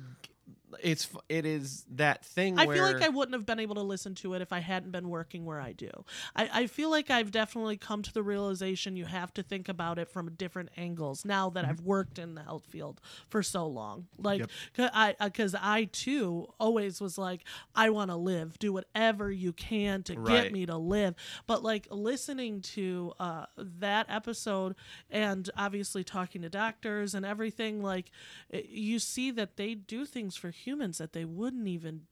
[0.82, 4.14] it's it is that thing I feel like I wouldn't have been able to listen
[4.16, 5.90] to it if I hadn't been working where I do.
[6.34, 9.98] I, I feel like I've definitely come to the realization you have to think about
[9.98, 11.70] it from different angles now that mm-hmm.
[11.70, 14.06] I've worked in the health field for so long.
[14.18, 14.40] Like,
[14.78, 14.90] Yep.
[14.94, 17.44] I uh, because I too always was like,
[17.74, 20.44] I want to live, do whatever you can to Right.
[20.44, 21.14] get me to live.
[21.46, 24.74] But like listening to uh, that episode
[25.10, 28.10] and obviously talking to doctors and everything, like
[28.50, 32.02] it- you see that they do things for humans that they wouldn't even.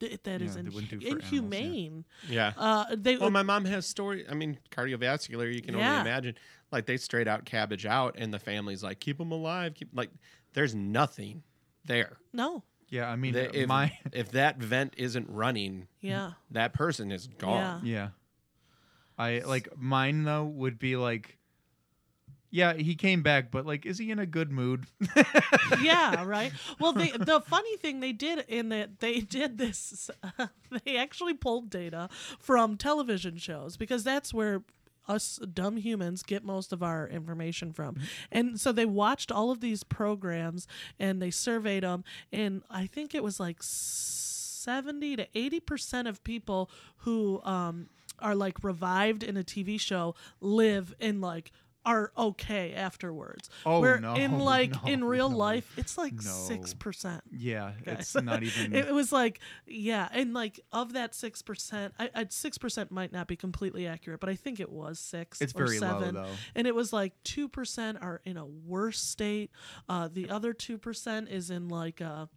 [0.00, 1.38] th- That is Yeah, they in- wouldn't do for animals, yeah.
[1.38, 2.04] inhumane.
[2.28, 2.52] yeah.
[2.56, 4.24] Uh, they Well, my mom has story.
[4.28, 5.52] I mean, cardiovascular.
[5.54, 5.90] You can Yeah.
[5.98, 6.34] only imagine.
[6.72, 9.74] Like they straight out cabbage out, and the family's like, keep them alive.
[9.74, 10.10] Keep like,
[10.54, 11.42] there's nothing
[11.84, 12.16] there.
[12.32, 17.10] no, Yeah, I mean, They- if, my if that vent isn't running, yeah, that person
[17.12, 17.84] is gone.
[17.86, 18.10] yeah,
[19.18, 21.38] I like mine though would be like,
[22.52, 24.86] yeah, he came back, but like, is he in a good mood?
[25.82, 26.52] yeah, right.
[26.78, 30.10] Well, they, the funny thing they did in that they did this,
[30.84, 34.62] they actually pulled data from television shows because that's where
[35.08, 37.96] us dumb humans get most of our information from.
[38.30, 43.14] And so they watched all of these programs and they surveyed them, and I think
[43.14, 47.88] it was like seventy to eighty percent of people who um,
[48.18, 51.50] are like revived in a TV show live in like
[51.84, 53.50] are okay afterwards.
[53.66, 56.20] Oh, Where no, in like no, in real no, life, it's like no.
[56.20, 57.22] six percent.
[57.30, 58.74] yeah, it's not even.
[58.74, 63.26] It was like, yeah, and like of that six percent, I six percent might not
[63.26, 65.40] be completely accurate, but I think it was six.
[65.40, 66.14] It's or very low, seven.
[66.14, 66.26] though.
[66.54, 69.50] And it was like two percent are in a worse state.
[69.88, 72.28] Uh, the other two percent is in like a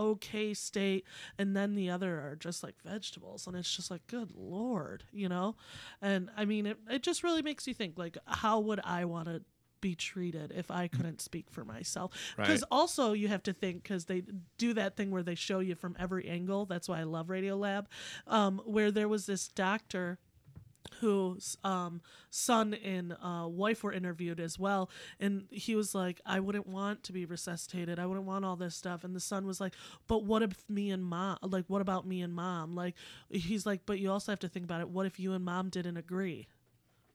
[0.00, 1.04] okay state,
[1.38, 5.28] and then the other are just like vegetables, and it's just like, good lord, you
[5.28, 5.56] know.
[6.00, 9.26] And I mean, it it just really makes you think, like, how would I want
[9.28, 9.42] to
[9.80, 12.12] be treated if I couldn't speak for myself.
[12.36, 12.68] Because Right.
[12.70, 14.22] also you have to think because they
[14.58, 16.66] do that thing where they show you from every angle.
[16.66, 17.86] That's why I love Radiolab,
[18.26, 20.18] um, where there was this doctor
[21.00, 26.40] whose um, son and uh, wife were interviewed as well, and he was like, "I
[26.40, 27.98] wouldn't want to be resuscitated.
[27.98, 29.74] I wouldn't want all this stuff." And the son was like,
[30.06, 31.38] "But what if me and mom?
[31.42, 32.74] Like, what about me and mom?
[32.74, 32.94] Like,
[33.30, 34.88] he's like, but you also have to think about it.
[34.88, 36.48] What if you and mom didn't agree?"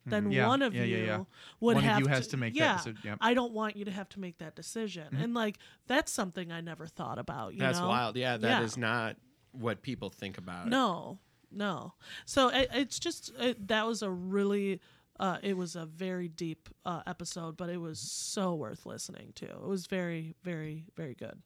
[0.07, 0.31] Then Mm-hmm.
[0.33, 1.17] Yeah, one of yeah, you yeah, yeah.
[1.59, 3.17] would One of have you has to make that yeah, decision, yep.
[3.21, 5.57] I don't want you to have to make that decision, and like
[5.87, 7.53] that's something I never thought about.
[7.53, 7.87] You That's know?
[7.87, 8.15] wild.
[8.15, 8.81] Yeah, that is Yeah.
[8.81, 9.15] not
[9.51, 10.67] what people think about.
[10.67, 10.69] it.
[10.69, 11.17] No,
[11.55, 11.93] no.
[12.25, 14.81] So it, it's just it, that was a really.
[15.17, 19.45] Uh, it was a very deep uh, episode, but it was so worth listening to.
[19.45, 21.41] It was very, very, very good.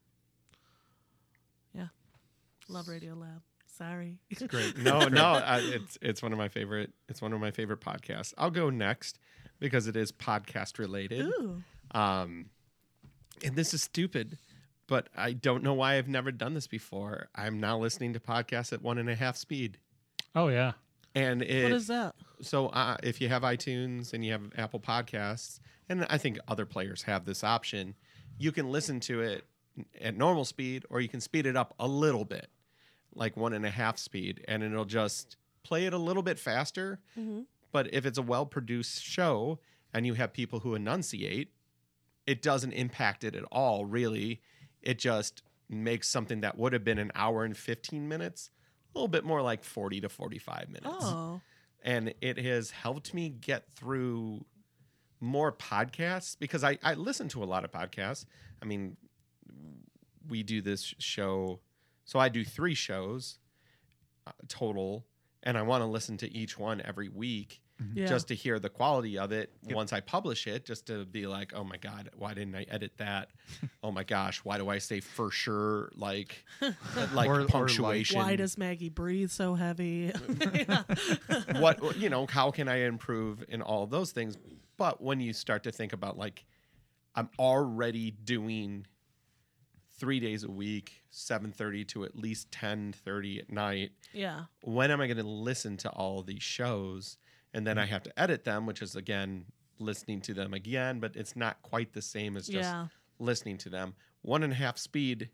[1.72, 1.89] Yeah,
[2.68, 3.41] love Radiolab.
[3.78, 4.18] Sorry.
[4.30, 4.78] It's great.
[4.84, 6.91] no, no, I, it's it's one of my favorite.
[7.07, 8.34] It's one of my favorite podcasts.
[8.38, 9.20] I'll go next
[9.60, 11.26] because it is podcast related.
[11.26, 11.64] Ooh.
[11.91, 12.49] Um,
[13.43, 14.38] and this is stupid,
[14.88, 17.30] but I don't know why I've never done this before.
[17.36, 19.78] I'm now listening to podcasts at one and a half speed,
[20.36, 20.73] Oh yeah.
[21.15, 22.15] and it What is that?
[22.41, 26.65] so uh, if you have iTunes and you have Apple Podcasts, and I think other
[26.65, 27.95] players have this option,
[28.38, 29.45] you can listen to it
[29.99, 32.47] at normal speed, or you can speed it up a little bit,
[33.13, 36.99] like one and a half speed, and it'll just play it a little bit faster.
[37.17, 37.41] Mm-hmm.
[37.71, 39.59] But if it's a well produced show
[39.93, 41.51] and you have people who enunciate,
[42.25, 44.41] it doesn't impact it at all, really.
[44.82, 48.49] It just makes something that would have been an hour and 15 minutes
[48.93, 50.97] a little bit more like 40 to 45 minutes.
[51.01, 51.41] Oh,
[51.81, 54.45] and it has helped me get through
[55.21, 58.25] more podcasts because I, I listen to a lot of podcasts.
[58.61, 58.97] I mean,
[60.27, 61.59] we do this show,
[62.05, 63.39] so I do three shows
[64.27, 65.05] uh, total,
[65.43, 67.99] and I want to listen to each one every week Mm-hmm.
[67.99, 68.07] yeah.
[68.07, 71.53] just to hear the quality of it once I publish it, just to be like,
[71.55, 73.30] oh my god, why didn't I edit that?
[73.84, 76.43] oh my gosh, why do I say for sure like
[77.13, 78.19] like Or- or like- punctuation?
[78.19, 80.11] Why does Maggie breathe so heavy?
[81.59, 84.38] what you know how can i improve in all of those things
[84.77, 86.45] but when you start to think about like
[87.15, 88.86] i'm already doing
[89.97, 94.41] three days a week 7.30 to at least 10.30 at night yeah.
[94.61, 97.17] when am i going to listen to all these shows
[97.54, 97.89] and then i mm.
[97.89, 99.45] have to edit them which is again
[99.80, 102.88] listening to them again but it's not quite the same as just Yeah.
[103.18, 105.30] listening to them one and a half speed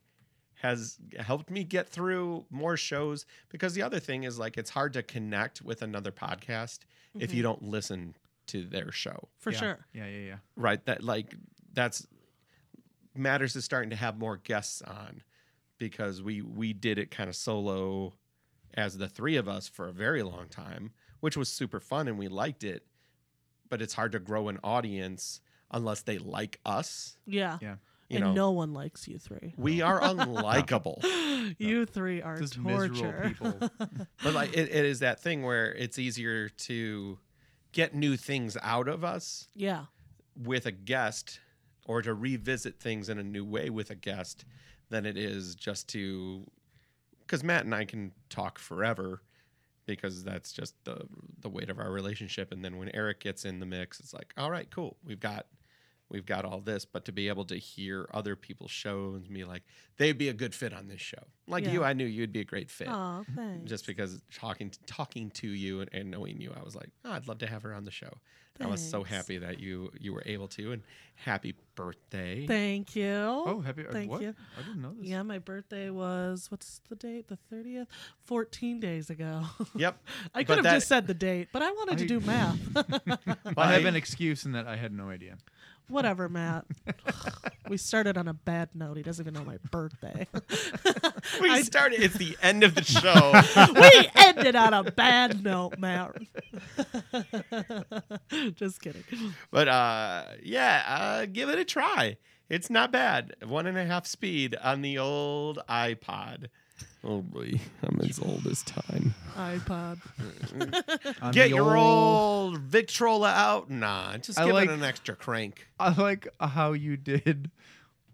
[0.61, 4.93] has helped me get through more shows because the other thing is like it's hard
[4.93, 6.79] to connect with another podcast
[7.19, 7.43] if you mm-hmm.
[7.43, 8.15] don't listen
[8.47, 9.57] to their show For yeah.
[9.57, 9.85] sure.
[9.93, 10.35] Yeah, yeah, yeah.
[10.55, 11.35] right that like
[11.73, 12.07] that's
[13.15, 15.23] matters is starting to have more guests on
[15.77, 18.13] because we we did it kind of solo
[18.75, 20.91] as the three of us for a very long time
[21.25, 22.85] which was super fun and we liked it
[23.67, 27.57] but it's hard to grow an audience unless they like us Yeah.
[27.61, 27.75] Yeah.
[28.09, 29.55] You and know, no one likes you three.
[29.57, 31.03] we are unlikable.
[31.57, 33.33] You three are Just torture.
[33.33, 33.69] miserable people.
[34.23, 37.17] but like it, it is that thing where it's easier to
[37.71, 39.85] get new things out of us Yeah.
[40.37, 41.39] with a guest
[41.87, 44.45] or to revisit things in a new way with a guest
[44.89, 46.45] than it is just to
[47.21, 49.23] because Matt and I can talk forever
[49.85, 51.05] because that's just the
[51.41, 52.51] the weight of our relationship.
[52.51, 54.97] And then when Eric gets in the mix it's like all right cool.
[55.05, 55.45] We've got
[56.09, 59.43] we've got all this but to be able to hear other people's shows and be
[59.43, 59.63] like
[59.97, 62.45] they'd be a good fit on this show like you I knew you'd be a
[62.45, 63.69] great fit Oh, thanks.
[63.69, 67.27] just because talking talking to you and, and knowing you, I was like, oh, I'd
[67.27, 68.09] love to have her on the show.
[68.59, 70.81] I was so happy that you you were able to, and
[71.15, 72.47] happy birthday!
[72.47, 73.11] Thank you.
[73.13, 73.85] Oh, happy.
[73.85, 74.21] uh, Thank what?
[74.21, 74.33] you.
[74.57, 75.05] I didn't know this.
[75.09, 77.27] Yeah, my birthday was what's the date?
[77.27, 77.87] The thirtieth.
[78.23, 79.43] Fourteen days ago.
[79.75, 79.97] Yep,
[80.33, 82.59] I But could have that- just said the date, but I wanted to do math.
[83.57, 85.37] I have an excuse in that I had no idea.
[85.87, 86.65] Whatever, Matt.
[87.69, 88.97] we started on a bad note.
[88.97, 90.27] He doesn't even know my birthday.
[91.41, 92.01] we started.
[92.01, 93.33] It's the end of the show.
[93.79, 96.15] we ended on a bad note, Matt.
[98.55, 99.03] just kidding.
[99.51, 102.17] but uh, yeah, uh, give it a try.
[102.49, 103.35] It's not bad.
[103.45, 106.47] One and a half speed on the old iPod.
[107.03, 109.13] Oh boy, I'm as old as time.
[109.35, 109.99] iPod.
[111.21, 113.69] On Get the your old Victrola out.
[113.69, 115.67] Nah, just I give like- it an extra crank.
[115.79, 117.51] I like how you did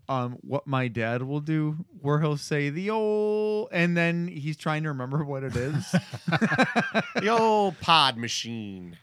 [0.10, 4.84] um what my dad will do where he'll say the old and then he's trying
[4.84, 5.90] to remember what it is.
[7.16, 8.98] the old pod machine.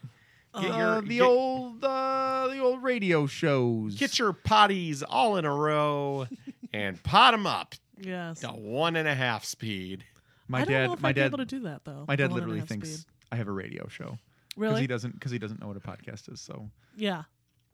[0.53, 3.95] Get your Uh, the get, old uh the old radio shows.
[3.95, 6.27] get your potties all in a row
[6.73, 8.39] and pot them up Yes.
[8.41, 10.05] to one and a half speed.
[10.47, 12.05] my I don't dad know if my I'd be dad able to do that though.
[12.07, 13.05] my the dad one and a literally half thinks speed.
[13.31, 14.17] I have a radio show.
[14.49, 14.81] Because Really?
[14.81, 16.41] he doesn't because he doesn't know what a podcast is.
[16.41, 17.23] So yeah.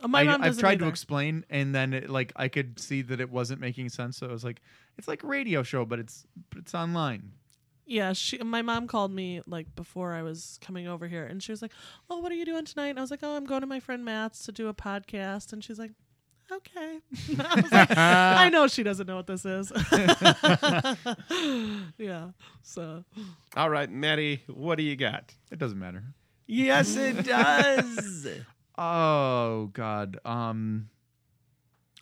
[0.02, 0.90] Uh, my I, mom I've doesn't tried to either.
[0.92, 4.18] explain, and then it, like I could see that it wasn't making sense.
[4.18, 4.62] So I was like,
[4.98, 7.32] it's like a radio show, but it's but it's online.
[7.88, 8.38] Yeah, she.
[8.40, 11.72] My mom called me like before I was coming over here, and she was like,
[12.10, 13.80] "Oh, what are you doing tonight?" And I was like, "Oh, I'm going to my
[13.80, 15.92] friend Matt's to do a podcast." And she's like,
[16.52, 17.00] "Okay."
[17.40, 19.72] I was like, "I know she doesn't know what this is."
[21.98, 22.30] yeah.
[22.62, 23.04] So
[23.56, 25.34] All right, Maddie, what do you got?
[25.52, 26.04] It doesn't matter.
[26.48, 28.28] Yes, it does.
[28.78, 30.20] Oh God.
[30.26, 30.90] Um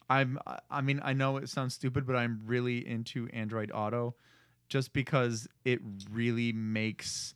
[0.10, 4.16] I'm I- I mean I know it sounds stupid, but I'm really into Android Auto
[4.70, 7.36] just because it really makes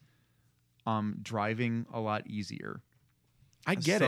[0.87, 2.81] um driving a lot easier.
[3.67, 4.07] I get it.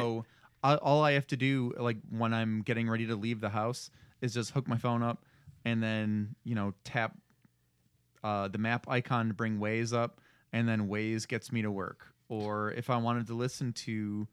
[0.64, 3.90] I all I have to do like when I'm getting ready to leave the house
[4.22, 5.26] is just hook my phone up
[5.66, 7.18] and then, you know, tap
[8.24, 12.08] uh, the map icon to bring Waze up and then Waze gets me to work.
[12.28, 14.28] Or if I wanted to listen to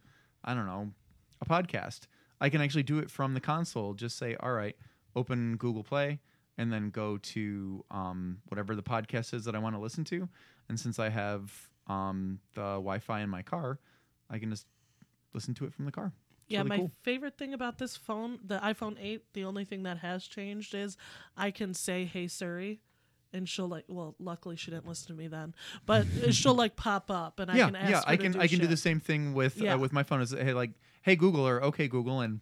[0.46, 0.92] I don't know,
[1.40, 2.02] a podcast.
[2.40, 3.94] I can actually do it from the console.
[3.94, 4.76] Just say, all right,
[5.16, 6.20] open Google Play,
[6.56, 10.28] and then go to um, whatever the podcast is that I want to listen to.
[10.68, 11.52] And since I have
[11.88, 13.80] um, the Wi Fi in my car,
[14.30, 14.66] I can just
[15.36, 16.12] listen to it from the car.
[16.42, 16.90] It's yeah, really my cool.
[17.02, 20.96] favorite thing about this phone, the iPhone 8, the only thing that has changed is
[21.36, 22.80] I can say "Hey Siri,"
[23.32, 23.84] and she'll like.
[23.88, 25.54] Well, luckily she didn't listen to me then,
[25.86, 28.32] but she'll like pop up, and I yeah, can ask yeah, her I to can
[28.32, 29.74] do I can do the same thing with Yeah.
[29.74, 30.20] uh, with my phone.
[30.22, 30.70] Is hey like
[31.02, 32.40] hey Google or okay Google and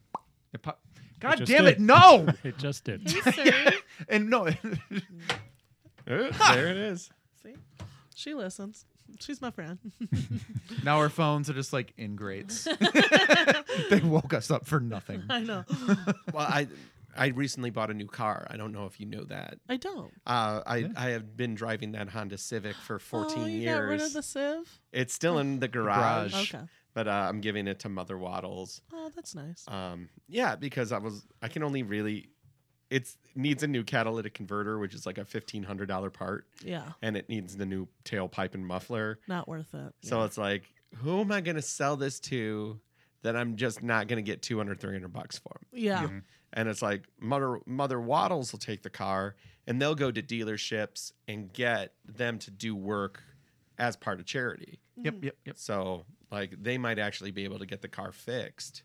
[0.53, 0.81] it pop-
[1.21, 1.75] God just damn did.
[1.75, 3.11] it no It just did.
[3.11, 3.77] Hey Siri.
[4.09, 4.47] and no
[6.07, 7.11] Uh, there it is.
[7.43, 7.55] See,
[8.15, 8.85] she listens.
[9.21, 9.79] She's my friend.
[10.85, 12.65] now our phones are just like ingrates.
[13.91, 15.23] they woke us up for nothing.
[15.29, 15.65] I know.
[16.33, 16.69] Well, I
[17.17, 18.47] I recently bought a new car.
[18.51, 19.59] I don't know if you know that.
[19.69, 20.13] I don't.
[20.27, 20.89] Uh, I Yeah.
[20.97, 23.75] I have been driving that Honda Civic for 14 oh, you years.
[23.79, 24.81] got rid of the sieve.
[24.93, 26.55] It's still in the garage, garage.
[26.55, 26.65] Okay.
[26.93, 28.81] but uh, I'm giving it to Mother Waddles.
[28.93, 29.65] Oh, that's nice.
[29.69, 32.31] Um, yeah, because I was I can only really
[32.95, 36.93] it's needs a new catalytic converter, which is like a fifteen hundred dollar part, Yeah,
[37.03, 39.19] and it needs the new tailpipe and muffler.
[39.27, 39.93] not worth it.
[40.03, 40.63] So it's like,
[40.97, 42.79] who am I going to sell this to
[43.23, 45.59] that I'm just not going to get 200, 300 bucks for?
[45.73, 46.07] yeah,
[46.53, 49.35] And it's like Mother Mother Waddles will take the car
[49.67, 53.23] and they'll go to dealerships and get them to do work
[53.79, 54.79] as part of charity.
[54.97, 55.59] Yep, yep, yep.
[55.59, 58.83] So like they might actually be able to get the car fixed.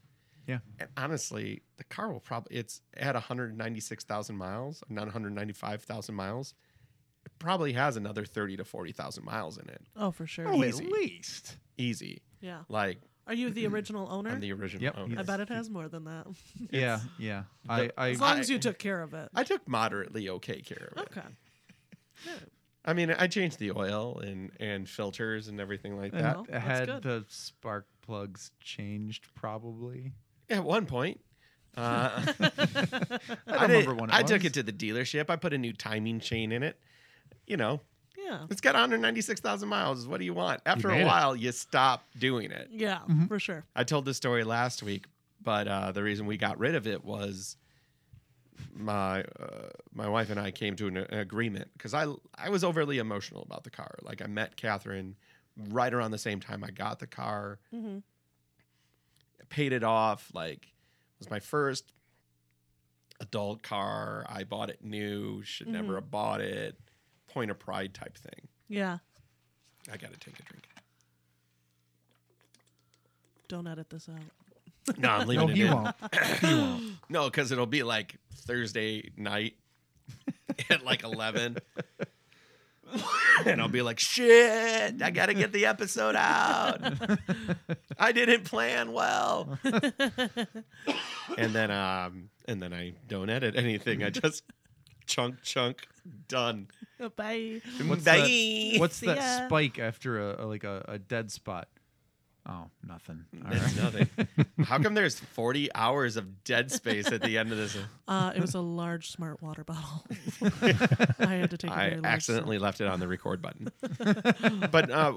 [0.50, 0.60] Yeah.
[0.80, 6.54] And honestly, the car will probably it's at 196,000 miles, not 195,000 miles.
[7.26, 9.82] It probably has another 30 to 40,000 miles in it.
[9.96, 10.48] Oh, for sure.
[10.48, 10.86] Oh, Easy.
[10.86, 11.58] at least.
[11.78, 12.22] Easy.
[12.42, 12.62] Yeah.
[12.70, 14.32] Like Are you the original owner?
[14.32, 15.20] I'm the original Yep, owner.
[15.20, 16.26] I bet it has more than that.
[16.72, 17.44] Yeah, yeah.
[17.68, 19.30] I, I, As long I- as you took care of it.
[19.36, 21.10] I took moderately okay care of it.
[21.12, 21.28] Okay.
[22.86, 26.36] I mean, I changed the oil and and filters and everything like that.
[26.38, 27.04] Well, I that's had good.
[27.04, 30.14] the spark plugs changed probably.
[30.50, 31.20] At one point,
[31.78, 31.82] uh,
[32.40, 32.52] I
[33.48, 34.46] I did- remember when it I took was.
[34.48, 35.30] it to the dealership.
[35.30, 36.80] I put a new timing chain in it.
[37.48, 37.80] You know,
[38.18, 38.46] Yeah.
[38.50, 40.08] it's got 196,000 miles.
[40.08, 40.62] What do you want?
[40.66, 41.06] After made a it.
[41.06, 42.68] while, you stop doing it.
[42.72, 43.26] Yeah, Mm-hmm.
[43.26, 43.66] for sure.
[43.76, 45.06] I told this story last week,
[45.42, 47.58] but uh, the reason we got rid of it was
[48.76, 52.64] my uh, my wife and I came to an, an agreement because I I was
[52.64, 53.96] overly emotional about the car.
[54.02, 55.16] Like I met Catherine
[55.70, 58.04] right around the same time I got the car, Mhm.
[59.50, 60.32] Paid it off.
[60.34, 61.92] Like it was my first
[63.20, 64.26] adult car.
[64.30, 65.44] I bought it new.
[65.44, 65.76] Should mm-hmm.
[65.76, 66.78] never have bought it.
[67.28, 68.48] Point of pride type thing.
[68.68, 69.00] Yeah.
[69.92, 70.68] I got to take a drink.
[73.48, 74.98] Don't edit this out.
[74.98, 75.74] No, I'm leaving No, it he in.
[75.74, 75.96] won't.
[76.42, 76.84] He won't.
[77.10, 79.56] No, because it'll be like Thursday night
[80.70, 81.58] at like 11.
[83.46, 86.82] and I'll be like, shit, I got to get the episode out.
[88.00, 89.58] I didn't plan well.
[91.38, 94.04] and then um and then I don't edit anything.
[94.04, 94.44] I just
[95.06, 95.88] chunk chunk
[96.28, 96.68] done.
[97.16, 97.62] Bye.
[97.86, 98.18] What's Bye.
[98.18, 99.48] that, what's See that ya.
[99.48, 101.68] spike after a, a like a, a dead spot?
[102.50, 103.26] Oh, nothing.
[103.46, 103.84] All That's right.
[103.84, 104.28] nothing.
[104.66, 107.78] How come there's 40 hours of dead space at the end of this?
[108.08, 110.04] Uh, it was a large smart water bottle.
[111.20, 111.70] I had to take.
[111.70, 113.68] a I very large accidentally left it on the record button.
[114.72, 115.14] but uh,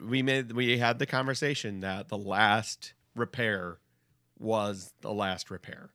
[0.00, 3.78] we made we had the conversation that the last repair
[4.40, 5.90] was the last repair.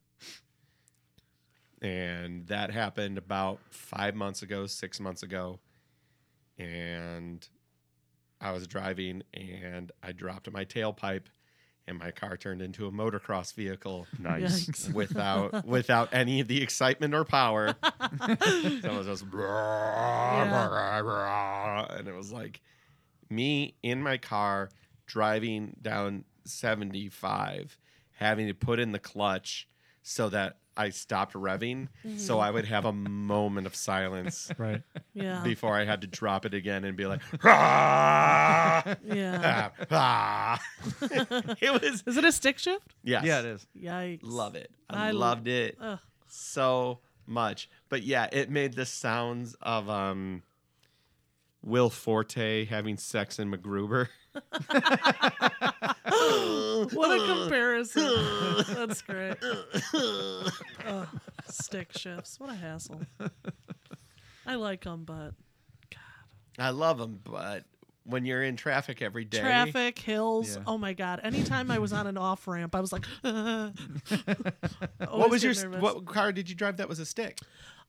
[1.82, 5.60] And that happened about five months ago, six months ago.
[6.58, 7.46] And
[8.40, 11.26] I was driving and I dropped my tailpipe
[11.88, 14.66] and my car turned into a motocross vehicle Nice.
[14.66, 14.94] Yikes.
[14.96, 17.76] without without any of the excitement or power.
[17.84, 19.26] so it was just
[21.98, 22.62] and it was like
[23.30, 24.70] me in my car
[25.06, 27.78] driving down 75
[28.12, 29.68] having to put in the clutch
[30.02, 34.84] so that I stopped revving so I would have a moment of silence Right.
[35.14, 35.42] Yeah.
[35.44, 39.70] before I had to drop it again and be like "Ah, yeah.
[39.92, 40.62] ah, ah."
[41.60, 42.94] it was Is it a stick shift?
[43.04, 43.68] yes Yeah, it is.
[43.76, 44.20] Yikes.
[44.24, 46.00] love it I, I loved it Ugh.
[46.28, 47.70] so much.
[47.90, 50.44] But yeah, it made the sounds of um
[51.64, 54.08] Will Forte having sex in MacGruber.
[56.94, 58.66] What a comparison.
[58.76, 59.36] That's great.
[59.94, 61.08] Ugh,
[61.50, 62.40] stick shifts.
[62.40, 63.02] What a hassle.
[64.46, 65.32] I like them, but
[65.90, 66.00] God.
[66.60, 67.66] I love them, but
[68.04, 70.56] when you're in traffic every day, traffic, hills.
[70.56, 70.64] Yeah.
[70.66, 71.20] Oh my god!
[71.24, 76.32] Anytime I was on an off ramp, I was like, what was your what car
[76.32, 77.40] did you drive that was a stick?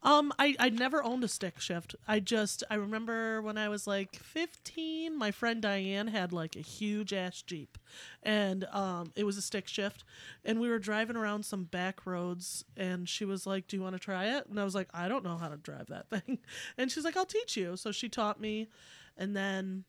[0.00, 1.96] Um, I I never owned a stick shift.
[2.06, 6.60] I just I remember when I was like 15, my friend Diane had like a
[6.60, 7.76] huge ass Jeep,
[8.22, 10.04] and um, it was a stick shift,
[10.44, 13.96] and we were driving around some back roads, and she was like, "Do you want
[13.96, 16.38] to try it?" And I was like, "I don't know how to drive that thing,"
[16.76, 18.68] and she's like, "I'll teach you." So she taught me,
[19.16, 19.84] and then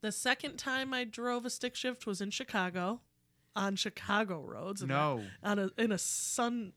[0.00, 3.02] the second time I drove a stick shift was in Chicago,
[3.54, 4.80] on Chicago roads.
[4.82, 5.22] and No.
[5.44, 6.72] on a in a sun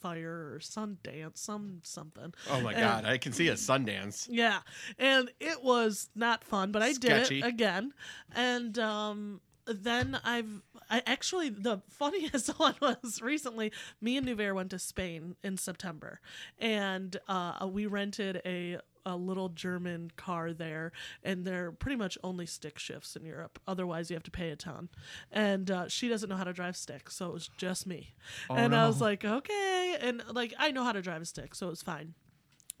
[0.00, 2.32] fire or Sundance, some something.
[2.50, 4.26] Oh my And- god, I can see a Sundance.
[4.30, 4.60] yeah
[4.98, 7.92] and it was not fun but i did it again.
[8.34, 13.70] And um then i've i actually the funniest one was recently
[14.00, 16.20] me and Nuvair went to spain in september.
[16.58, 18.78] And uh we rented a
[19.08, 20.92] a little German car there,
[21.22, 23.58] and they're pretty much only stick shifts in Europe.
[23.66, 24.88] Otherwise, you have to pay a ton.
[25.32, 28.14] And uh, she doesn't know how to drive stick, so it was just me.
[28.48, 31.54] Oh, and I was like, okay, and like I know how to drive a stick,
[31.54, 32.14] so it's fine.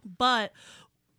[0.04, 0.52] But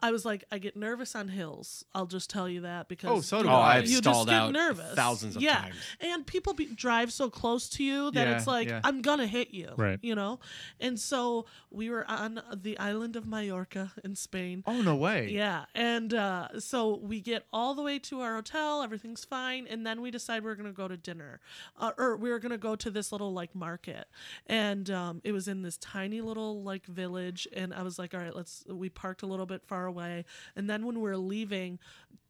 [0.01, 1.83] I was like, I get nervous on hills.
[1.93, 3.57] I'll just tell you that because Oh, so do you I.
[3.57, 4.95] Oh, I've you stalled just get out nervous.
[4.95, 5.61] thousands of yeah.
[5.61, 5.75] times.
[5.99, 8.81] And people be, drive so close to you that Yeah, it's like yeah.
[8.83, 9.99] I'm gonna hit you, Right.
[10.01, 10.39] You know.
[10.79, 14.63] And so we were on the island of Mallorca in Spain.
[14.65, 15.29] Oh no way.
[15.29, 19.85] Yeah, and uh, so we get all the way to our hotel, everything's fine, and
[19.85, 21.39] then we decide we're gonna go to dinner,
[21.77, 24.07] uh, or we were gonna go to this little like market,
[24.47, 28.19] and um, it was in this tiny little like village, and I was like, all
[28.19, 28.63] right, let's.
[28.67, 30.23] We parked a little bit far away,
[30.55, 31.79] and then when we were leaving,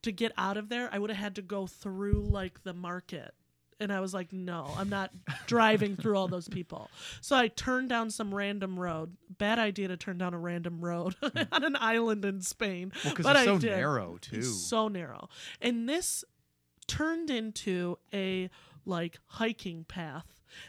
[0.01, 3.34] to get out of there, I would have had to go through like the market.
[3.82, 5.12] And I was like, no, I'm not
[5.47, 6.89] driving through all those people.
[7.22, 9.16] So I turned down some random road.
[9.38, 11.16] Bad idea to turn down a random road
[11.51, 12.91] on an island in Spain.
[13.05, 13.72] Well, because but it's I so did.
[13.72, 14.39] narrow too.
[14.39, 15.30] It's so narrow.
[15.62, 16.26] And this
[16.88, 18.49] turned into a
[18.86, 20.26] like hiking path.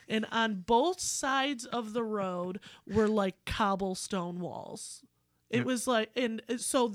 [0.09, 5.03] And on both sides of the road were like cobblestone walls.
[5.51, 6.94] It was like, and uh, so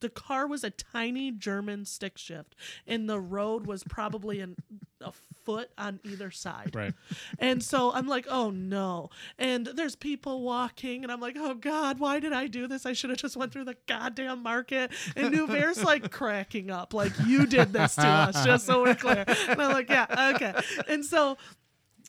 [0.00, 2.54] the car was a tiny German stick shift,
[2.86, 4.56] and the road was probably an,
[5.00, 5.12] a
[5.44, 6.72] foot on either side.
[6.74, 6.92] Right.
[7.38, 9.08] And so I'm like, oh no.
[9.38, 12.84] And there's people walking, and I'm like, oh God, why did I do this?
[12.84, 14.90] I should have just went through the goddamn market.
[15.16, 19.24] And Nouvert's like cracking up, like, you did this to us, just so we're clear.
[19.26, 20.54] And I'm like, yeah, okay.
[20.88, 21.38] And so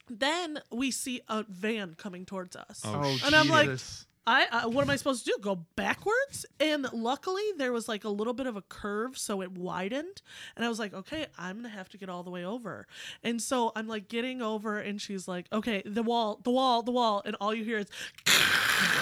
[0.10, 2.82] then we see a van coming towards us.
[2.84, 4.06] Oh, And I'm like, Jesus.
[4.28, 5.38] I uh, what am I supposed to do?
[5.42, 6.46] Go backwards?
[6.60, 10.22] And luckily there was like a little bit of a curve, so it widened.
[10.56, 12.88] And I was like, okay, I'm gonna have to get all the way over.
[13.24, 16.92] And so I'm like getting over, and she's like, okay, the wall, the wall, the
[16.92, 17.88] wall, and all you hear is.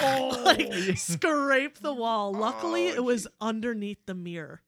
[0.44, 2.34] like scrape the wall.
[2.34, 4.62] Luckily, it was underneath the mirror.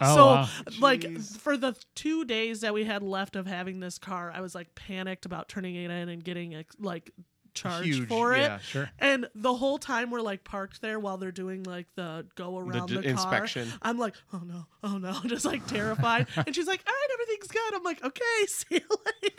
[0.00, 0.48] Oh, so, wow.
[0.80, 1.38] like, Jeez.
[1.38, 4.74] for the two days that we had left of having this car, I was like
[4.74, 7.10] panicked about turning it in and getting like
[7.54, 8.40] charged Huge, for it.
[8.40, 8.58] yeah.
[8.58, 8.90] Sure.
[8.98, 12.88] And the whole time we're like parked there while they're doing like the go around
[12.88, 13.10] d- the, car.
[13.10, 13.68] inspection.
[13.82, 16.26] I'm like, oh no, oh no, just like terrified.
[16.36, 17.74] and she's like, all right, everything's good.
[17.74, 18.80] I'm like, okay, see you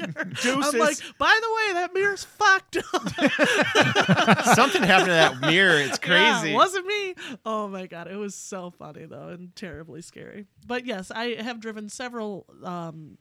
[0.02, 0.32] later.
[0.46, 2.78] I'm like, by the way, that mirror's fucked.
[2.94, 4.46] Up.
[4.56, 5.80] Something happened to that mirror.
[5.80, 6.52] It's Yeah, crazy.
[6.52, 7.16] it wasn't me.
[7.46, 10.46] Oh my god, it was so funny though and terribly scary.
[10.66, 13.18] But yes, I have driven several um,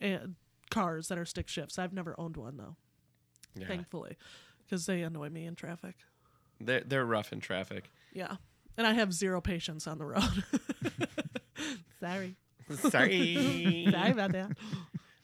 [0.00, 0.18] eh,
[0.70, 1.78] cars that are stick shifts.
[1.78, 2.76] I've never owned one though,
[3.58, 3.66] Yeah.
[3.66, 4.16] thankfully,
[4.64, 5.96] because they annoy me in traffic.
[6.60, 7.90] They're, they're rough in traffic.
[8.12, 8.36] Yeah,
[8.76, 10.44] and I have zero patience on the road.
[12.00, 12.36] Sorry,
[12.74, 13.86] Sorry.
[13.90, 14.52] sorry about that.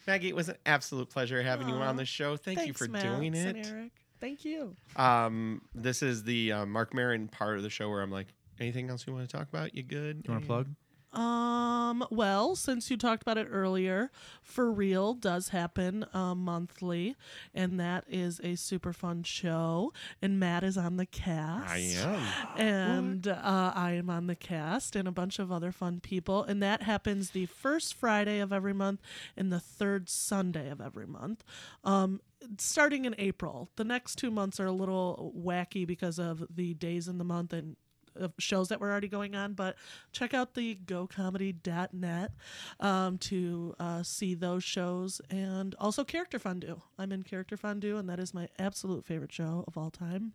[0.06, 2.36] Maggie, it was an absolute pleasure having you on the show.
[2.36, 3.66] Thank you for Matt doing and it.
[3.70, 3.92] Eric.
[4.20, 4.74] Thank you.
[4.96, 8.28] Um, this is the uh, Marc Maron part of the show where I'm like,
[8.58, 9.74] anything else you want to talk about?
[9.74, 10.22] You good?
[10.24, 10.68] You want to plug?
[11.12, 14.10] Um, well, since you talked about it earlier,
[14.42, 17.16] For Real does happen uh, monthly,
[17.54, 19.92] and that is a super fun show.
[20.22, 21.70] And Matt is on the cast.
[21.70, 22.56] I am.
[22.56, 26.42] And uh, I am on the cast, and a bunch of other fun people.
[26.44, 29.00] And that happens the first Friday of every month
[29.36, 31.44] and the third Sunday of every month.
[31.84, 32.20] Um,
[32.58, 33.68] starting in April.
[33.76, 37.52] The next two months are a little wacky because of the days in the month
[37.52, 37.76] and
[38.16, 39.76] of shows that were already going on, but
[40.12, 42.32] check out the gocomedy.net
[42.80, 46.80] um, to uh, see those shows and also Character Fondue.
[46.98, 50.32] I'm in Character Fondue, and that is my absolute favorite show of all time.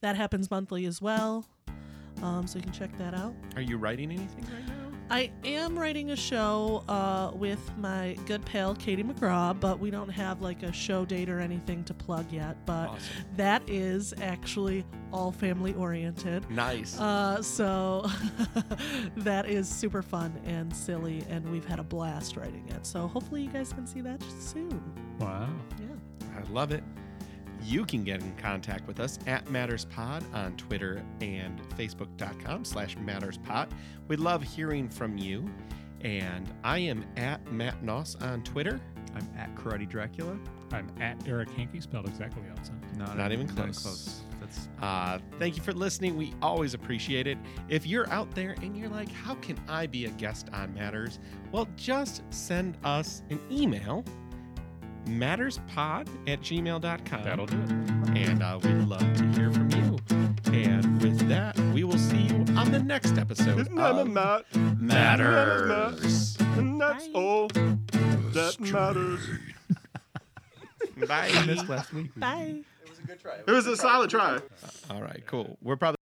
[0.00, 1.46] That happens monthly as well,
[2.22, 3.34] um, so you can check that out.
[3.56, 4.77] Are you writing anything right now?
[5.10, 10.10] I am writing a show uh, with my good pal Katie McGraw, but we don't
[10.10, 12.56] have like a show date or anything to plug yet.
[12.66, 13.24] But Awesome.
[13.36, 16.48] that is actually all family oriented.
[16.50, 16.98] Nice.
[17.00, 18.06] Uh, so
[19.16, 22.84] that is super fun and silly, and we've had a blast writing it.
[22.84, 24.82] So hopefully you guys can see that soon.
[25.18, 25.48] Wow.
[25.80, 25.86] Yeah.
[26.38, 26.84] I love it.
[27.62, 33.68] You can get in contact with us at MattersPod on Twitter and Facebook.com slash MattersPod.
[34.08, 35.48] We love hearing from you.
[36.02, 38.80] And I am at Matt Noss on Twitter.
[39.16, 40.38] I'm at Karate Dracula.
[40.70, 42.74] I'm at Eric Hankey, spelled exactly the opposite.
[42.96, 44.22] No, Not even close.
[44.40, 46.16] That's Uh, thank you for listening.
[46.16, 47.36] We always appreciate it.
[47.68, 51.18] If you're out there and you're like, how can I be a guest on Matters?
[51.50, 54.04] Well, just send us an email,
[55.06, 57.24] matterspod at gmail.com.
[57.24, 57.70] That'll do it.
[58.16, 59.98] and uh, we'd love to hear from you.
[60.52, 63.70] And with that, we will see you on the next episode of
[64.08, 64.44] Matt.
[64.80, 66.36] Matters.
[66.56, 67.20] And that's Bye.
[67.20, 69.28] all that matters.
[71.06, 71.44] Bye.
[71.46, 72.10] missed last week.
[72.16, 72.62] Bye.
[72.84, 73.36] It was a good try.
[73.46, 74.38] It was a solid try.
[74.90, 75.56] All right, cool.
[75.62, 75.97] We're probably